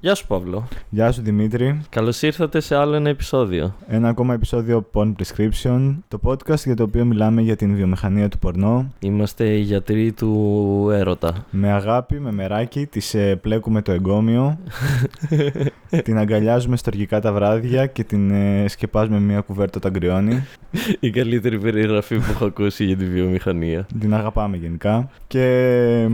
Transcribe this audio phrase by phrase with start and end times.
[0.00, 0.68] Γεια σου, Παύλο.
[0.88, 1.80] Γεια σου Δημήτρη.
[1.88, 3.74] Καλώς ήρθατε σε άλλο ένα επεισόδιο.
[3.86, 8.38] Ένα ακόμα επεισόδιο Porn Prescription, το podcast για το οποίο μιλάμε για την βιομηχανία του
[8.38, 8.92] πορνό.
[8.98, 11.46] Είμαστε οι γιατροί του έρωτα.
[11.50, 14.58] Με αγάπη, με μεράκι, τη ε, πλέκουμε το εγκόμιο,
[16.04, 20.46] την αγκαλιάζουμε στοργικά τα βράδια και την ε, σκεπάζουμε μια κουβέρτα όταν κρυώνει.
[21.00, 23.86] Η καλύτερη περιγραφή που έχω ακούσει για τη βιομηχανία.
[24.00, 25.10] Την αγαπάμε γενικά.
[25.26, 26.08] Και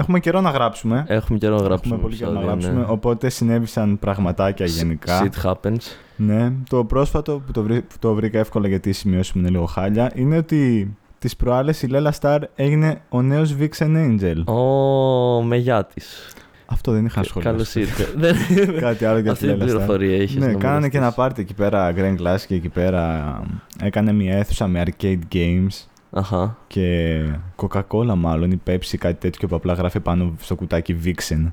[0.00, 1.04] Έχουμε καιρό να γράψουμε.
[1.08, 1.94] Έχουμε καιρό να γράψουμε.
[1.94, 2.86] Έχουμε πολύ καιρό να επεισόδιο, γράψουμε.
[2.86, 2.92] ναι.
[2.92, 5.22] Οπότε συνέβησαν πραγματάκια γενικά.
[5.30, 5.76] Shit happens.
[6.16, 6.52] Ναι.
[6.68, 9.64] Το πρόσφατο που το, βρή- που το βρήκα εύκολα γιατί οι σημειώσεις μου είναι λίγο
[9.64, 14.44] χάλια είναι ότι τις προάλλες η Λέλα Σταρ έγινε ο νέος Vixen Angel.
[14.54, 16.32] Ω, με γιά της.
[16.66, 17.54] Αυτό δεν είχα σχολιάσει.
[17.56, 18.14] Καλώς ήρθες.
[18.16, 18.36] Δεν-
[18.80, 19.78] Κάτι άλλο για τη Αυτή την Λέλα Σταρ.
[19.86, 20.36] πληροφορία έχεις.
[20.36, 23.40] Ναι, κάνανε και ένα πάρτι εκεί πέρα, Grand Class και εκεί πέρα
[23.82, 26.56] έκανε μια αίθουσα με arcade games Αχα.
[26.66, 27.20] και
[27.56, 31.52] Coca-Cola μάλλον ή Pepsi κάτι τέτοιο που απλά γράφει πάνω στο κουτάκι Vixen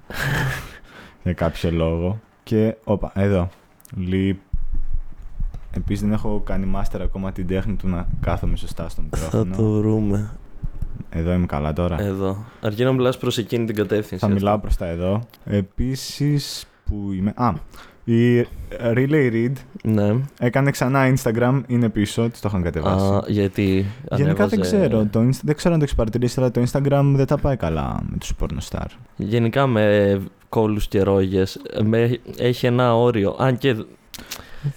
[1.23, 2.19] για κάποιο λόγο.
[2.43, 3.49] Και όπα, εδώ.
[3.95, 4.37] Λιπ.
[5.71, 9.55] Επίσης δεν έχω κάνει master ακόμα την τέχνη του να κάθομαι σωστά στο Θα μικρόφωνο.
[9.55, 10.29] το βρούμε.
[11.09, 12.01] Εδώ είμαι καλά τώρα.
[12.01, 12.45] Εδώ.
[12.62, 14.25] Αρκεί να μιλάς προς εκείνη την κατεύθυνση.
[14.25, 14.62] Θα μιλάω αυτό.
[14.62, 15.21] προς τα εδώ.
[15.45, 17.34] Επίσης που είμαι...
[17.35, 17.53] Α,
[18.05, 18.41] η
[18.93, 19.51] Relay Read
[19.84, 20.15] Ναι.
[20.39, 23.05] έκανε ξανά Instagram, είναι πίσω, της το είχαν κατεβάσει.
[23.05, 23.63] Α, γιατί.
[24.12, 25.05] Γενικά δεν ανέβαζε- ξέρω.
[25.12, 27.99] Το, Insta- δεν ξέρω αν το έχεις παρατηρήσει, αλλά το Instagram δεν τα πάει καλά
[28.09, 28.85] με τους pornostar.
[29.15, 31.62] Γενικά με κόλους και ρόγες.
[32.37, 33.35] Έχει ένα όριο.
[33.39, 33.75] Αν και.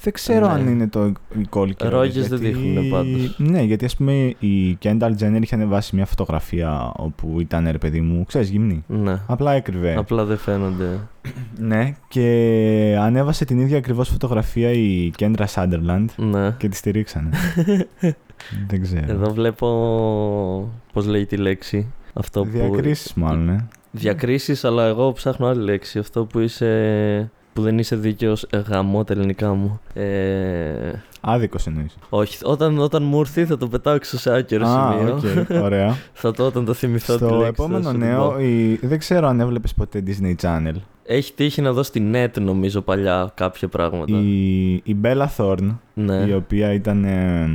[0.03, 0.53] Δεν ξέρω Ναι.
[0.53, 3.35] αν είναι το η κόλλη και Ρόγες ρόγες, δεν γιατί- δείχνουν πάντως.
[3.39, 8.01] Ναι, γιατί ας πούμε η Kendall Jenner είχε ανεβάσει μια φωτογραφία όπου ήταν ρε παιδί
[8.01, 8.85] μου, ξέρεις, γυμνή.
[8.87, 9.21] Ναι.
[9.27, 9.95] Απλά έκρυβε.
[9.97, 10.99] Απλά δεν φαίνονται.
[11.59, 16.51] Ναι, και ανέβασε την ίδια ακριβώς φωτογραφία η Kendra Sunderland Ναι.
[16.59, 17.31] και τη στηρίξανε.
[18.69, 19.05] δεν ξέρω.
[19.09, 19.69] Εδώ βλέπω.
[20.93, 21.93] Πώς λέει τη λέξη.
[22.13, 22.51] Αυτό που.
[22.51, 23.69] Διακρίσεις μάλλον, ε.
[23.91, 25.99] Διακρίσεις, αλλά εγώ ψάχνω άλλη λέξη.
[25.99, 27.31] Αυτό που είσαι.
[27.59, 28.47] Που δεν είσαι δίκαιος.
[28.69, 29.81] γαμώ τα ελληνικά μου.
[29.95, 31.97] Ε, Άδικος εννοείς.
[32.09, 35.15] όχι, όταν, όταν μου έρθει θα το πετάξω σε άκυρο Α, σημείο.
[35.15, 35.97] οκ, ωραία.
[36.13, 37.43] Θα το όταν το θυμηθώ τη Στο λέξη.
[37.43, 38.39] θα επόμενο σου την νέο, πω.
[38.41, 38.79] η...
[38.83, 40.75] δεν ξέρω αν έβλεπες ποτέ Disney Channel.
[41.05, 44.19] Έχει τύχει να δω στη net νομίζω παλιά κάποια πράγματα.
[44.19, 46.15] Η, η Bella Thorne, Ναι.
[46.29, 47.49] η οποία ήταν ε,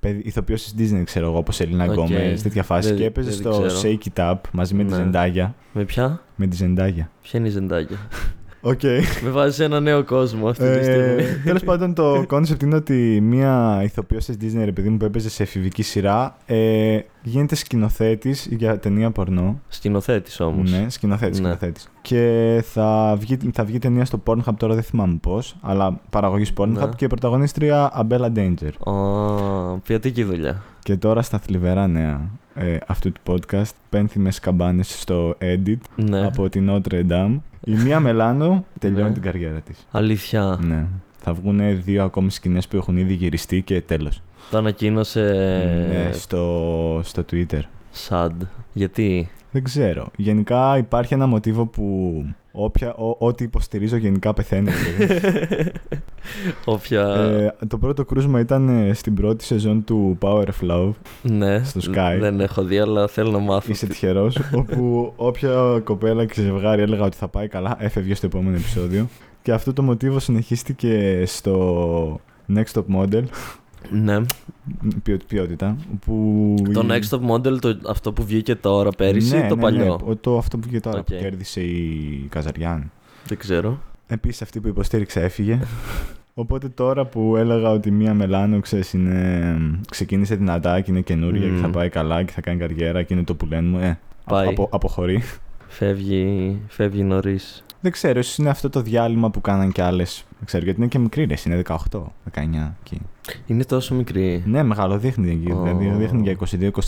[0.00, 1.90] παιδι- ηθοποιός της Disney, ξέρω εγώ, όπως Ελίνα Οκ.
[1.92, 2.88] Γκόμεζ, τέτοια φάση.
[2.88, 3.80] Δεν- και έπαιζε δεν στο ξέρω.
[3.82, 4.96] Shake It Up μαζί με τη Ναι.
[4.96, 5.54] Ζεντάγια.
[5.72, 7.10] Με ποια; Με τη Ζεντάγια.
[7.22, 7.96] Ποια είναι η Ζεντάγια.
[8.62, 8.80] Οκ.
[9.22, 11.22] Με βάζει σε ένα νέο κόσμο αυτή τη στιγμή.
[11.22, 15.04] Ε, Τέλος πάντων, το concept είναι ότι μία ηθοποιός της Disney, ρε παιδί μου, που
[15.04, 19.60] έπαιζε σε εφηβική σειρά, ε, γίνεται σκηνοθέτης για ταινία πορνό.
[19.68, 20.70] Σκηνοθέτης όμως.
[20.70, 21.44] Ναι, σκηνοθέτης, Ναι.
[21.46, 21.88] σκηνοθέτης.
[22.02, 26.68] Και θα βγει, θα βγει ταινία στο Pornhub, τώρα δεν θυμάμαι πώς, αλλά παραγωγής Pornhub
[26.68, 26.88] Ναι.
[26.96, 28.92] και πρωταγωνίστρια Abella Danger.
[28.92, 30.62] Α, ποιοτική δουλειά.
[30.82, 36.26] Και τώρα στα θλιβερά νέα ε, αυτού του podcast, πένθιμες καμπάνες στο edit Ναι.
[36.26, 37.36] από την Notre Dame.
[37.64, 39.12] Η Μία Μελάνο τελειώνει Ναι.
[39.12, 39.86] την καριέρα της.
[39.90, 40.58] Αλήθεια.
[40.62, 40.86] Ναι.
[41.18, 44.22] Θα βγουν δύο ακόμη σκηνές που έχουν ήδη γυριστεί και τέλος.
[44.50, 45.20] Το ανακοίνωσε.
[45.88, 47.60] Ναι, στο, στο Twitter.
[48.08, 48.30] Sad.
[48.72, 50.10] Γιατί; Δεν ξέρω.
[50.16, 54.70] Γενικά υπάρχει ένα μοτίβο που όποια, ό, ό,τι υποστηρίζω γενικά πεθαίνει.
[56.42, 56.56] δηλαδή.
[56.64, 57.14] Όποια.
[57.60, 60.92] ε, το πρώτο κρούσμα ήταν ε, στην πρώτη σεζόν του Power of Love.
[61.22, 61.62] ναι.
[61.64, 62.16] στο Sky.
[62.20, 63.70] Δεν έχω δει, αλλά θέλω να μάθω.
[63.70, 64.38] Είσαι τυχερός.
[64.54, 69.08] όπου όποια κοπέλα και ζευγάρι έλεγα ότι θα πάει καλά, έφευγε στο επόμενο επεισόδιο.
[69.42, 72.20] Και αυτό το μοτίβο συνεχίστηκε στο
[72.54, 73.22] Next Top Model,
[73.90, 74.20] Ναι.
[75.02, 75.76] ποιο- ποιότητα.
[76.04, 79.60] Που Το η- Next Top Model, το, αυτό που βγήκε τώρα πέρυσι, ναι, το ναι,
[79.62, 81.04] παλιό; Ναι, το, αυτό που βγήκε τώρα Οκ.
[81.04, 82.90] που κέρδισε η Καζαριάν.
[83.26, 83.80] Δεν ξέρω.
[84.12, 85.58] Επίσης αυτή που υποστήριξε έφυγε.
[86.34, 89.56] Οπότε τώρα που έλεγα ότι μία Μελάνο ξέρεις, είναι,
[89.90, 91.72] ξεκίνησε δυνατά και είναι καινούρια και θα Μμμ.
[91.72, 94.48] πάει καλά και θα κάνει καριέρα και είναι το που λένε μου, ε, Πάει.
[94.48, 95.22] απο, αποχωρεί.
[95.68, 97.64] Φεύγει, φεύγει νωρίς.
[97.80, 100.24] Δεν ξέρω, ίσως είναι αυτό το διάλειμμα που κάναν κι άλλες.
[100.36, 101.76] Δεν ξέρω, γιατί είναι και μικρή, ρε, είναι 18,
[102.32, 103.00] 19 εκεί.
[103.46, 104.42] Είναι τόσο μικρή.
[104.46, 105.52] Ναι, μεγάλο δείχνει εκεί.
[105.52, 105.62] Ω.
[105.62, 106.36] Δηλαδή δείχνει για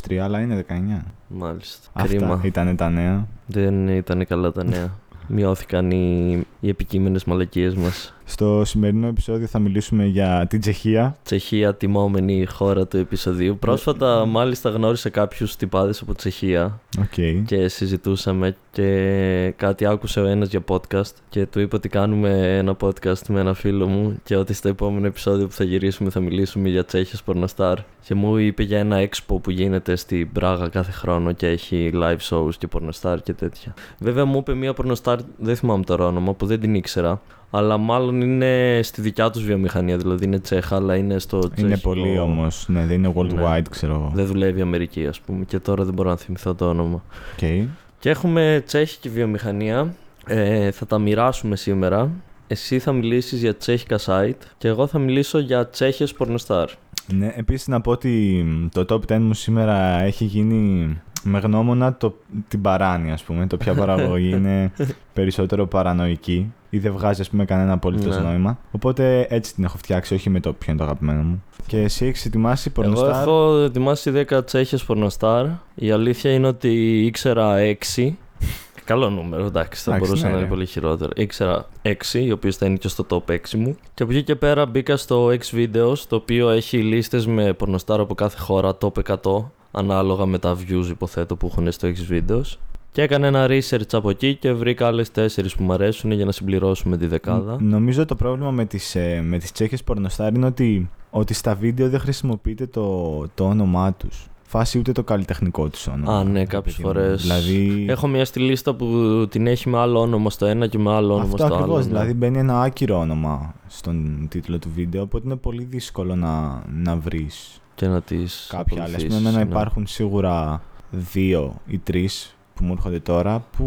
[0.08, 1.04] 22-23, αλλά είναι 19.
[1.28, 1.88] Μάλιστα.
[1.92, 2.40] Αυτά Κρίμα.
[2.44, 3.26] ήταν τα νέα.
[3.46, 4.90] Δεν ήταν καλά τα νέα.
[5.34, 8.14] Μειώθηκαν οι, οι επικείμενες μαλακίες μας.
[8.24, 11.16] Στο σημερινό επεισόδιο θα μιλήσουμε για την Τσεχία.
[11.24, 13.56] Τσεχία, τιμώμενη χώρα του επεισοδίου.
[13.58, 17.44] Πρόσφατα, μάλιστα, γνώρισα κάποιους τυπάδες από Τσεχία Οκ.
[17.46, 22.76] και συζητούσαμε και κάτι άκουσε ο ένας για podcast και του είπα ότι κάνουμε ένα
[22.80, 26.68] podcast με ένα φίλο μου και ότι στο επόμενο επεισόδιο που θα γυρίσουμε θα μιλήσουμε
[26.68, 31.32] για Τσέχες Πορνοστάρ και μου είπε για ένα expo που γίνεται στην Πράγα κάθε χρόνο
[31.32, 33.74] και έχει live shows και Πορνοστάρ και τέτοια.
[33.98, 37.20] Βέβαια μου είπε μία Πορνοστάρ, δεν θυμάμαι τώρα όνομα, που δεν την ήξερα
[37.54, 41.88] αλλά μάλλον είναι στη δικιά τους βιομηχανία, δηλαδή είναι Τσέχα αλλά είναι στο Είναι τσέχικο-
[41.94, 42.64] πολύ όμως.
[42.68, 44.10] Ναι, δεν είναι worldwide, ξέρω εγώ.
[44.14, 47.02] Δεν δουλεύει η Αμερική ας πούμε και τώρα δεν μπορώ να θυμηθώ το όνομα.
[47.32, 47.68] Οκ.
[47.98, 49.94] Και έχουμε τσέχικη βιομηχανία
[50.26, 52.10] Ε, θα τα μοιράσουμε σήμερα.
[52.46, 56.68] Εσύ θα μιλήσεις για τσέχικα site και εγώ θα μιλήσω για τσέχες πορνοστάρ.
[57.14, 60.88] Ναι, επίσης να πω ότι το top 10 μου σήμερα έχει γίνει
[61.22, 62.14] με γνώμονα το,
[62.48, 63.46] την παράνοια, ας πούμε.
[63.46, 64.72] Το ποια παραγωγή είναι
[65.12, 68.22] περισσότερο παρανοϊκή ή δεν βγάζει, ας πούμε, κανένα απολύτως Ναι.
[68.22, 68.58] νόημα.
[68.70, 71.42] Οπότε έτσι την έχω φτιάξει, όχι με το ποιο είναι το αγαπημένο μου.
[71.66, 75.46] Και εσύ έχεις ετοιμάσει Εγώ πορνοστάρ; έχω ετοιμάσει 10 τσέχες πορνοστάρ.
[75.74, 77.56] Η αλήθεια είναι ότι ήξερα
[77.96, 78.10] 6.
[78.84, 80.52] Καλό νούμερο, εντάξει, θα Εντάξει, μπορούσε ναι, να είναι ρε.
[80.54, 81.10] πολύ χειρότερο.
[81.16, 83.76] Ήξερα 6, οι οποίες θα είναι και στο top 6 μου.
[83.94, 88.00] Και από εκεί και πέρα μπήκα στο X Videos, το οποίο έχει λίστες με πορνοστάρ
[88.00, 88.92] από κάθε χώρα, top
[89.22, 92.56] 100, ανάλογα με τα views υποθέτω που έχουν στο X Videos.
[92.92, 95.26] Και έκανα ένα research από εκεί και βρήκα άλλες 4
[95.56, 97.52] που μου αρέσουν για να συμπληρώσουμε τη δεκάδα.
[97.60, 101.54] Ν- Νομίζω το πρόβλημα με τις, ε, με τις τσέχες πορνοστάρ είναι ότι, ότι στα
[101.54, 104.26] βίντεο δεν χρησιμοποιείται το, το όνομά τους.
[104.46, 106.18] Φάση ούτε το καλλιτεχνικό τους όνομα.
[106.18, 106.94] Α, ναι, ρε κάποιες παιδί μου.
[106.94, 107.22] φορές.
[107.22, 108.86] Δηλαδή, Έχω μια στη λίστα που
[109.30, 111.54] την έχει με άλλο όνομα στο ένα και με άλλο όνομα αυτό στο άλλο.
[111.54, 111.82] ακριβώς.
[111.84, 111.90] ναι.
[111.90, 116.96] Δηλαδή μπαίνει ένα άκυρο όνομα στον τίτλο του βίντεο, οπότε είναι πολύ δύσκολο να, να
[116.96, 118.96] βρεις Και να τις κάποια άλλα.
[118.96, 119.50] Ας πούμε, ακολουθήσεις, εμένα ναι.
[119.50, 123.64] υπάρχουν σίγουρα δύο ή τρεις που μου έρχονται τώρα που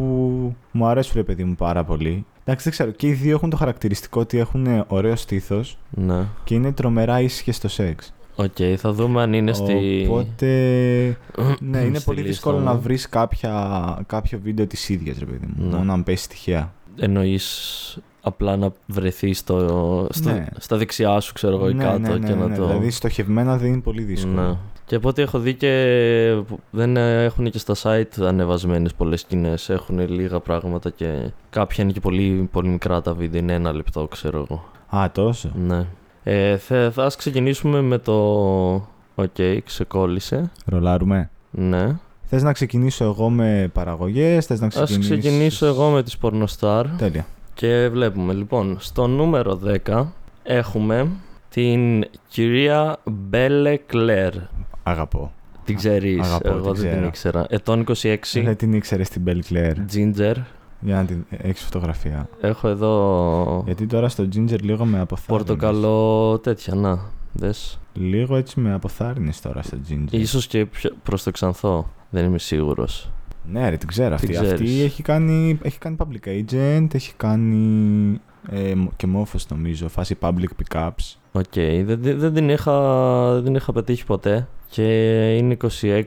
[0.72, 2.25] μου αρέσουν ρε παιδί μου πάρα πολύ.
[2.44, 2.92] Εντάξει, δεν ξέρω.
[2.92, 6.24] Και οι δύο έχουν το χαρακτηριστικό ότι έχουν ωραίο στήθος Ναι.
[6.44, 8.13] και είναι τρομερά ήσυχες στο σεξ.
[8.36, 10.06] Οκ, θα δούμε αν είναι στη.
[10.10, 10.48] Οπότε.
[11.72, 12.63] ναι, είναι στη πολύ λίστα δύσκολο μου.
[12.63, 13.10] να βρεις
[14.08, 15.69] κάποιο βίντεο της ίδιας, ρε παιδί μου.
[15.69, 15.75] Ναι.
[15.75, 16.74] Μόνο αν πέσει τυχαία.
[17.00, 20.46] Εννοείς απλά να βρεθείς στο, στο, Ναι.
[20.58, 22.68] στα δεξιά σου, ξέρω εγώ, ή ναι, κάτω ναι, ναι, και να ναι, το.
[22.68, 24.42] Δηλαδή στοχευμένα δεν είναι πολύ δύσκολο.
[24.42, 24.58] Ναι.
[24.86, 29.70] Και από ό,τι έχω δει και δεν έχουν και στα site ανεβασμένες πολλές σκηνές.
[29.70, 33.42] Έχουν λίγα πράγματα και κάποια είναι και πολύ, πολύ μικρά τα βίντεο.
[33.42, 34.64] Είναι ένα λεπτό, ξέρω εγώ.
[35.02, 35.52] Α, τόσο.
[35.56, 35.86] Ναι.
[36.24, 38.14] Ε, θα, θα ας ξεκινήσουμε με το...
[39.16, 40.52] Οκ, ξεκόλλησε.
[40.66, 41.30] Ρολάρουμε.
[41.52, 41.96] Ναι.
[42.25, 45.18] Θες να ξεκινήσω εγώ με παραγωγές, θες να Ας ξεκινήσω.
[45.18, 46.84] ξεκινήσω εγώ με τις πορνοστάρ.
[46.98, 47.25] Τέλεια.
[47.54, 50.06] Και βλέπουμε λοιπόν στο νούμερο 10
[50.44, 51.07] έχουμε
[51.50, 54.33] την κυρία Μπέλε Κλέρ.
[54.83, 55.31] Αγαπώ.
[55.66, 57.06] Την ξέρεις, αγαπώ, εγώ την δεν την ξέρω.
[57.07, 57.45] ήξερα.
[57.50, 59.75] Ετών 26, Δεν την ήξερες στην Belle Claire.
[59.95, 60.36] Ginger.
[60.80, 62.30] Για να την έχεις φωτογραφία.
[62.42, 65.45] Έχω εδώ Γιατί τώρα στο Ginger λίγο με αποθάρρυνες.
[65.48, 67.00] πορτοκαλό τέτοια, να,
[67.33, 67.80] δες.
[67.94, 70.07] Λίγο έτσι με αποθάρρυνες τώρα στο Ginger.
[70.12, 73.10] Ίσως και πιο- προς το ξανθό, δεν είμαι σίγουρος.
[73.52, 74.28] Ναι, ρε, την ξέρω αυτή.
[74.28, 74.84] Την Αυτή ξέρεις.
[74.84, 78.20] έχει κάνει, έχει κάνει public agent, έχει κάνει
[78.52, 81.16] ε, μ- και μόφος νομίζω, φάση public pickups.
[81.32, 84.48] OK, δεν, δεν, δεν την είχα, δεν την είχα πετύχει ποτέ.
[84.70, 84.84] Και
[85.38, 86.04] είναι 26,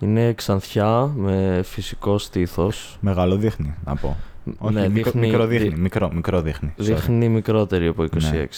[0.00, 2.96] είναι ξανθιά με φυσικό στήθος.
[3.00, 4.16] Μεγάλο δείχνει, να πω.
[4.58, 6.74] Όχι, ναι, μικρό, δείχνει, μικρό δει- δείχνει, μικρό, μικρό δείχνει.
[6.78, 6.82] Sorry.
[6.82, 8.08] Δείχνει μικρότερη από 26,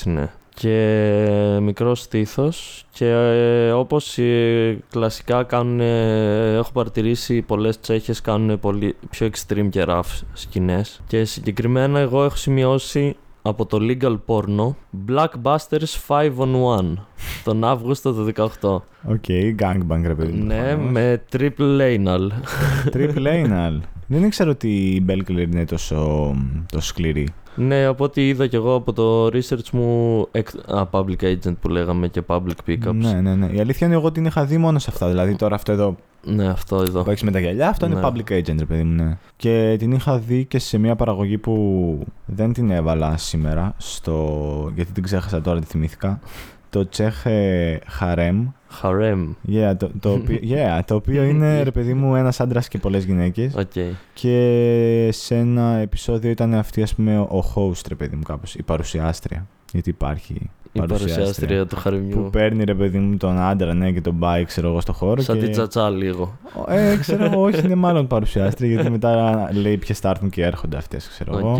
[0.04, 0.30] ναι.
[0.54, 8.60] Και μικρό στήθος και ε, όπως ε, κλασικά κάνουν, ε, έχω παρατηρήσει πολλές τσέχες κάνουν
[8.60, 14.74] πολύ πιο extreme και rough σκηνές και συγκεκριμένα εγώ έχω σημειώσει από το Legal Porno
[15.08, 16.94] Blackbusters 5 on 1
[17.44, 18.46] τον Αύγουστο του 18.
[19.08, 19.24] OK,
[19.58, 20.44] gangbang ρε παιδί μου.
[20.44, 20.92] ναι, προφανώς.
[20.92, 22.28] με triple anal.
[22.92, 23.80] Triple anal.
[24.06, 26.34] Δεν ήξερα ότι η Belle Claire είναι τόσο,
[26.72, 27.28] τόσο σκληρή.
[27.56, 31.68] Ναι, από ό,τι είδα και εγώ από το research μου, εκ- α, public agent που
[31.68, 32.94] λέγαμε και public pickups.
[32.94, 33.46] Ναι, ναι, ναι.
[33.52, 35.08] Η αλήθεια είναι εγώ την είχα δει μόνο σε αυτά.
[35.08, 35.96] Δηλαδή τώρα αυτό εδώ
[36.26, 37.02] Ναι, αυτό εδώ.
[37.02, 38.00] που έχεις με τα γυαλιά, αυτό είναι Ναι.
[38.04, 39.02] public agent, ρε παιδί μου.
[39.04, 39.16] Ναι.
[39.36, 43.74] Και την είχα δει και σε μια παραγωγή που δεν την έβαλα σήμερα.
[43.76, 44.72] Στο...
[44.74, 46.20] Γιατί την ξέχασα τώρα, τη θυμήθηκα.
[46.70, 47.78] Το Τσέχ ε,
[48.82, 48.90] Harem.
[48.92, 49.34] Harem.
[49.48, 53.04] Yeah, το, το, οποίο, yeah, το οποίο είναι ρε παιδί μου ένας άντρας και πολλές
[53.04, 53.54] γυναίκες.
[53.54, 53.72] Οκ.
[54.12, 58.54] Και σε ένα επεισόδιο ήταν αυτή, ας πούμε, ο host, ρε παιδί μου, κάπως.
[58.54, 59.46] Η παρουσιάστρια.
[59.72, 60.50] Γιατί υπάρχει.
[60.72, 62.28] Η παρουσιάστρια του Που χαρεμιού.
[62.32, 65.22] παίρνει ρε παιδί μου τον άντρα, ναι, και τον πάει, ξέρω εγώ, στο χώρο.
[65.22, 65.42] Σαν και...
[65.42, 66.38] την τσατσά λίγο.
[66.68, 70.76] Ε, ξέρω εγώ, όχι, είναι μάλλον παρουσιάστρια, γιατί μετά λέει ποιες θα έρθουν και έρχονται
[70.76, 71.52] αυτές, ξέρω εγώ.
[71.52, 71.58] Οκ.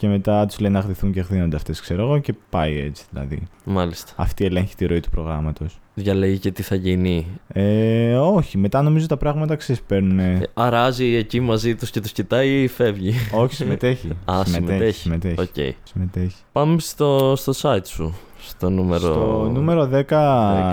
[0.00, 3.42] Και μετά τους λέει να γδυθούν και γδύνονται αυτές, ξέρω εγώ, και πάει έτσι δηλαδή.
[3.64, 4.12] Μάλιστα.
[4.16, 5.78] Αυτή ελέγχει τη ροή του προγράμματος.
[5.94, 7.26] Διαλέγει και τι θα γίνει.
[7.48, 10.18] Ε, όχι, μετά νομίζω τα πράγματα ξεσπέρνουν.
[10.18, 13.14] Ε, Αράζει εκεί μαζί τους και τους κοιτάει ή φεύγει.
[13.32, 14.08] όχι, συμμετέχει.
[14.24, 14.98] Α, συμμετέχει.
[15.00, 15.40] συμμετέχει.
[15.40, 15.74] Οκ.
[15.82, 16.36] συμμετέχει.
[16.52, 18.14] Πάμε στο, στο site σου.
[18.50, 19.00] Στο νούμερο.
[19.00, 20.04] Στο νούμερο 10,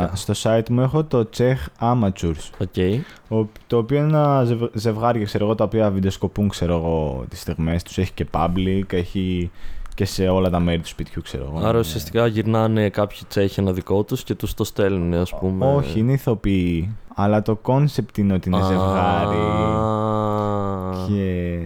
[0.05, 0.09] 10.
[0.13, 2.49] στο site μου έχω το Czech Amateurs.
[2.61, 2.75] OK.
[3.39, 7.39] ο- Το οποίο είναι ένα ζευ- ζευγάρι, ξέρω εγώ, τα οποία βιντεοσκοπούν, ξέρω εγώ, τις
[7.41, 7.97] στιγμές τους.
[7.97, 9.51] Έχει και public, έχει
[9.95, 11.65] και σε όλα τα μέρη του σπιτιού, ξέρω εγώ.
[11.67, 15.65] Άρα Ε, ουσιαστικά γυρνάνε κάποιοι τσέχοι ένα δικό τους και τους το στέλνουν, ας πούμε.
[15.75, 16.95] Όχι, είναι ηθοποιοί.
[17.15, 19.37] Αλλά το concept είναι ότι είναι ζευγάρι.
[19.37, 21.59] Α, Και,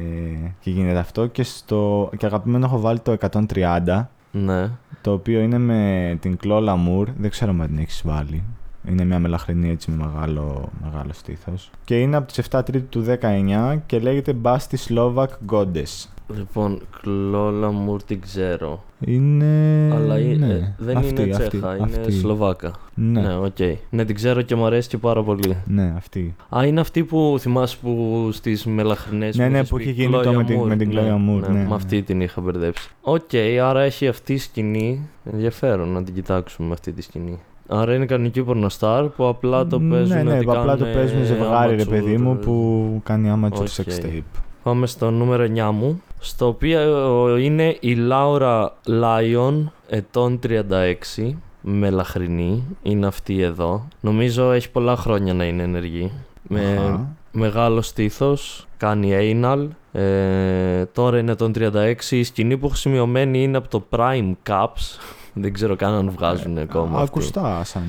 [0.59, 1.25] και γίνεται αυτό.
[1.25, 4.09] Και, στο, και αγαπημένο έχω βάλει το 130.
[4.31, 4.69] Ναι.
[5.01, 7.09] Το οποίο είναι με την Chloe Lamour.
[7.17, 8.43] Δεν ξέρω αν την έχεις βάλει.
[8.87, 11.69] Είναι μια μελαχρινή έτσι με μεγάλο, μεγάλο στήθος.
[11.83, 16.07] Και είναι από τις 7 Τρίτου του 19 και λέγεται Busty Slovak Goddess.
[16.37, 18.83] Λοιπόν, Chloe Lamour την ξέρω.
[19.05, 19.89] Είναι.
[19.95, 20.73] Αλλά ε, ναι.
[20.77, 22.11] δεν αυτή, είναι αυτή, Τσέχα, είναι αυτή.
[22.11, 22.71] Σλοβάκα.
[22.95, 23.57] Ναι, Ναι, οκ.
[23.89, 25.57] Ναι, την ξέρω και μου αρέσει και πάρα πολύ.
[25.65, 26.35] ναι, αυτή.
[26.57, 29.37] Α, είναι αυτή που θυμάσαι που στις μελαχρινές.
[29.37, 31.73] Ναι, ναι, που είχε γίνει το με την- με την Gloria Moore, ναι, με ναι.
[31.73, 32.89] αυτή την είχα μπερδέψει.
[33.01, 33.29] Οκ,
[33.63, 35.09] άρα έχει αυτή η σκηνή.
[35.31, 37.39] Ενδιαφέρον να την κοιτάξουμε αυτή τη σκηνή.
[37.67, 40.15] Άρα είναι κανονική πορνοστάρ που απλά το παίζουν.
[40.17, 41.87] Ναι, ναι, ότι που απλά το κάνουνε παίζουν ζευγάρι, ρε amateur.
[41.89, 43.67] παιδί μου, που κάνει amateur OK.
[43.67, 44.21] sex tape.
[44.63, 46.01] Πάμε στο νούμερο 9 μου.
[46.23, 52.63] Στο οποίο είναι η Laura Lion, ετών 36, μελαχρινή.
[52.81, 53.87] Είναι αυτή εδώ.
[54.01, 56.11] Νομίζω έχει πολλά χρόνια να είναι ενεργή.
[56.41, 57.07] Με Αχα.
[57.31, 59.67] μεγάλο στήθος, κάνει anal.
[59.91, 61.93] Ε, τώρα είναι ετών 36.
[62.09, 64.99] Η σκηνή που έχω σημειωμένη είναι από το Prime Cups.
[65.33, 66.99] Δεν ξέρω καν αν βγάζουν ακόμα.
[66.99, 67.03] αυτοί.
[67.03, 67.83] Ακουστά σαν.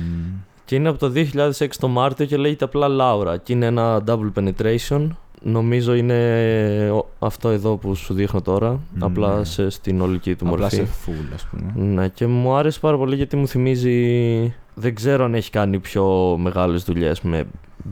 [0.65, 3.35] Και είναι από το 2006 το Μάρτιο και λέγεται απλά Laura.
[3.43, 5.07] Και είναι ένα double penetration.
[5.45, 8.69] Νομίζω είναι ο- αυτό εδώ που σου δείχνω τώρα.
[8.69, 9.05] Ναι.
[9.05, 10.75] Απλά σε, στην ολική του Απλά μορφή.
[10.75, 11.85] σε full, ας πούμε.
[11.85, 14.53] Ναι, και μου άρεσε πάρα πολύ γιατί μου θυμίζει.
[14.75, 17.43] Δεν ξέρω αν έχει κάνει πιο μεγάλες δουλειές με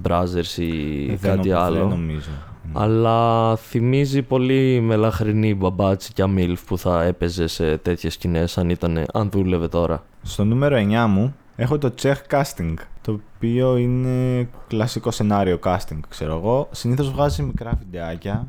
[0.08, 1.77] browsers ή Ε, δεν κάτι νο- άλλο.
[1.79, 2.29] Δεν νομίζω.
[2.74, 9.05] Αλλά θυμίζει πολύ μελαχρινή μπαμπάτσι και αμίλφ που θα έπαιζε σε τέτοιες σκηνές αν, ήταν,
[9.13, 10.03] αν δούλευε τώρα.
[10.22, 16.36] Στο νούμερο 9 μου έχω το Czech Casting, το οποίο είναι κλασικό σενάριο casting, ξέρω
[16.36, 16.68] εγώ.
[16.72, 18.48] Συνήθως βγάζει μικρά βιντεάκια,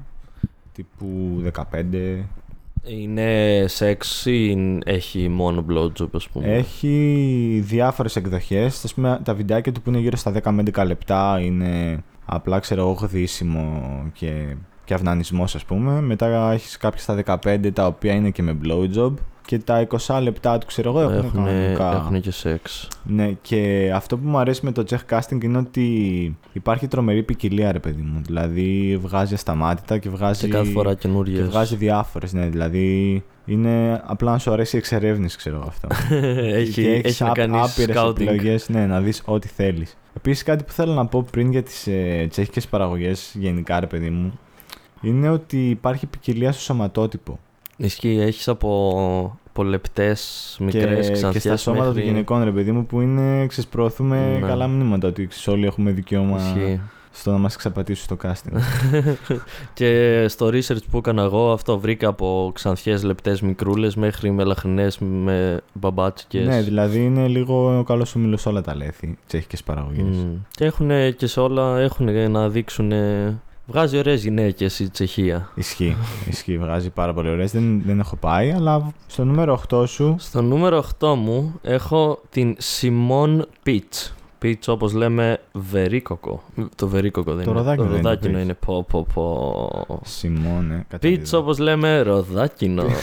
[0.73, 2.25] τύπου 15.
[2.85, 6.47] Είναι σεξ ή έχει μόνο blowjob ας πούμε.
[6.47, 10.85] Έχει διάφορες εκδοχές, ας πούμε τα βιντεάκια του που είναι γύρω στα 10 με 11
[10.87, 16.00] λεπτά είναι απλά ξέρω εγώ γδύσιμο και, και αυνανισμός ας πούμε.
[16.00, 19.12] Μετά έχεις κάποια στα 15 τα οποία είναι και με blowjob
[19.52, 21.92] και τα 20 λεπτά του ξέρω εγώ έχουν Έχουν, κανονικά.
[21.94, 22.88] έχουν και σεξ.
[23.04, 27.73] Ναι, και αυτό που μου αρέσει με το Czech Casting είναι ότι υπάρχει τρομερή ποικιλία,
[27.73, 28.21] ρε παιδί μου.
[28.25, 30.40] Δηλαδή βγάζει ασταμάτητα και βγάζει.
[30.40, 31.42] Και κάθε φορά και καινούριε.
[31.42, 32.47] βγάζει διάφορες, ναι.
[32.47, 35.88] Δηλαδή είναι απλά να σου αρέσει η εξερεύνηση, ξέρω εγώ αυτό.
[36.61, 38.11] έχει, και έχεις έχει να άπ- κάνεις άπειρες scouting.
[38.11, 39.97] επιλογές, ναι, να δεις ό,τι θέλεις.
[40.16, 44.11] Επίσης κάτι που θέλω να πω πριν για τις ε, τσέχικες παραγωγές γενικά, ρε παιδί
[44.11, 44.38] μου,
[45.02, 47.38] είναι ότι υπάρχει ποικιλία στο σωματότυπο.
[47.76, 50.16] Ισχύει, έχεις από, από λεπτέ,
[50.59, 52.00] μικρές, και, και ξανθιές στα σώματα μέχρι...
[52.00, 54.47] των γυναικών, ρε παιδί μου, που είναι, ξέρεις, προωθούμε Ναι.
[54.47, 56.80] καλά μνήματα ότι ξέρεις, όλοι έχουμε δικαίωμα Ισχύει.
[57.11, 58.56] στο να μας εξαπατήσουν στο casting.
[59.75, 65.61] και στο research που έκανα εγώ, αυτό βρήκα από ξανθιές λεπτές μικρούλες μέχρι μελαχρινές με
[65.73, 66.47] μπαμπάτσικες.
[66.47, 70.04] ναι, δηλαδή είναι λίγο ο καλός όμιλος σε όλα τα λέθη, τσέχικες παραγωγές.
[70.16, 70.35] Μμ.
[70.50, 72.92] Και έχουν και σε όλα έχουν να δείξουν.
[73.66, 75.50] Βγάζει ωραίες γυναίκες η Τσεχία.
[75.54, 75.97] Ισχύει,
[76.28, 77.52] ισχύει, βγάζει πάρα πολύ ωραίες.
[77.52, 82.57] Δεν, δεν έχω πάει, αλλά στο νούμερο 8 σου Στο νούμερο 8 μου έχω την
[82.81, 84.11] Simone Peach.
[84.42, 86.42] Peach όπως λέμε βερίκοκο.
[86.75, 87.59] Το βερίκοκο δεν Το είναι.
[87.61, 88.42] ροδάκινο το δεν είναι το ροδάκινο peach.
[88.42, 89.99] είναι πω πω πω.
[90.04, 90.87] Σιμώνε.
[91.02, 92.85] Peach όπως λέμε ροδάκινο.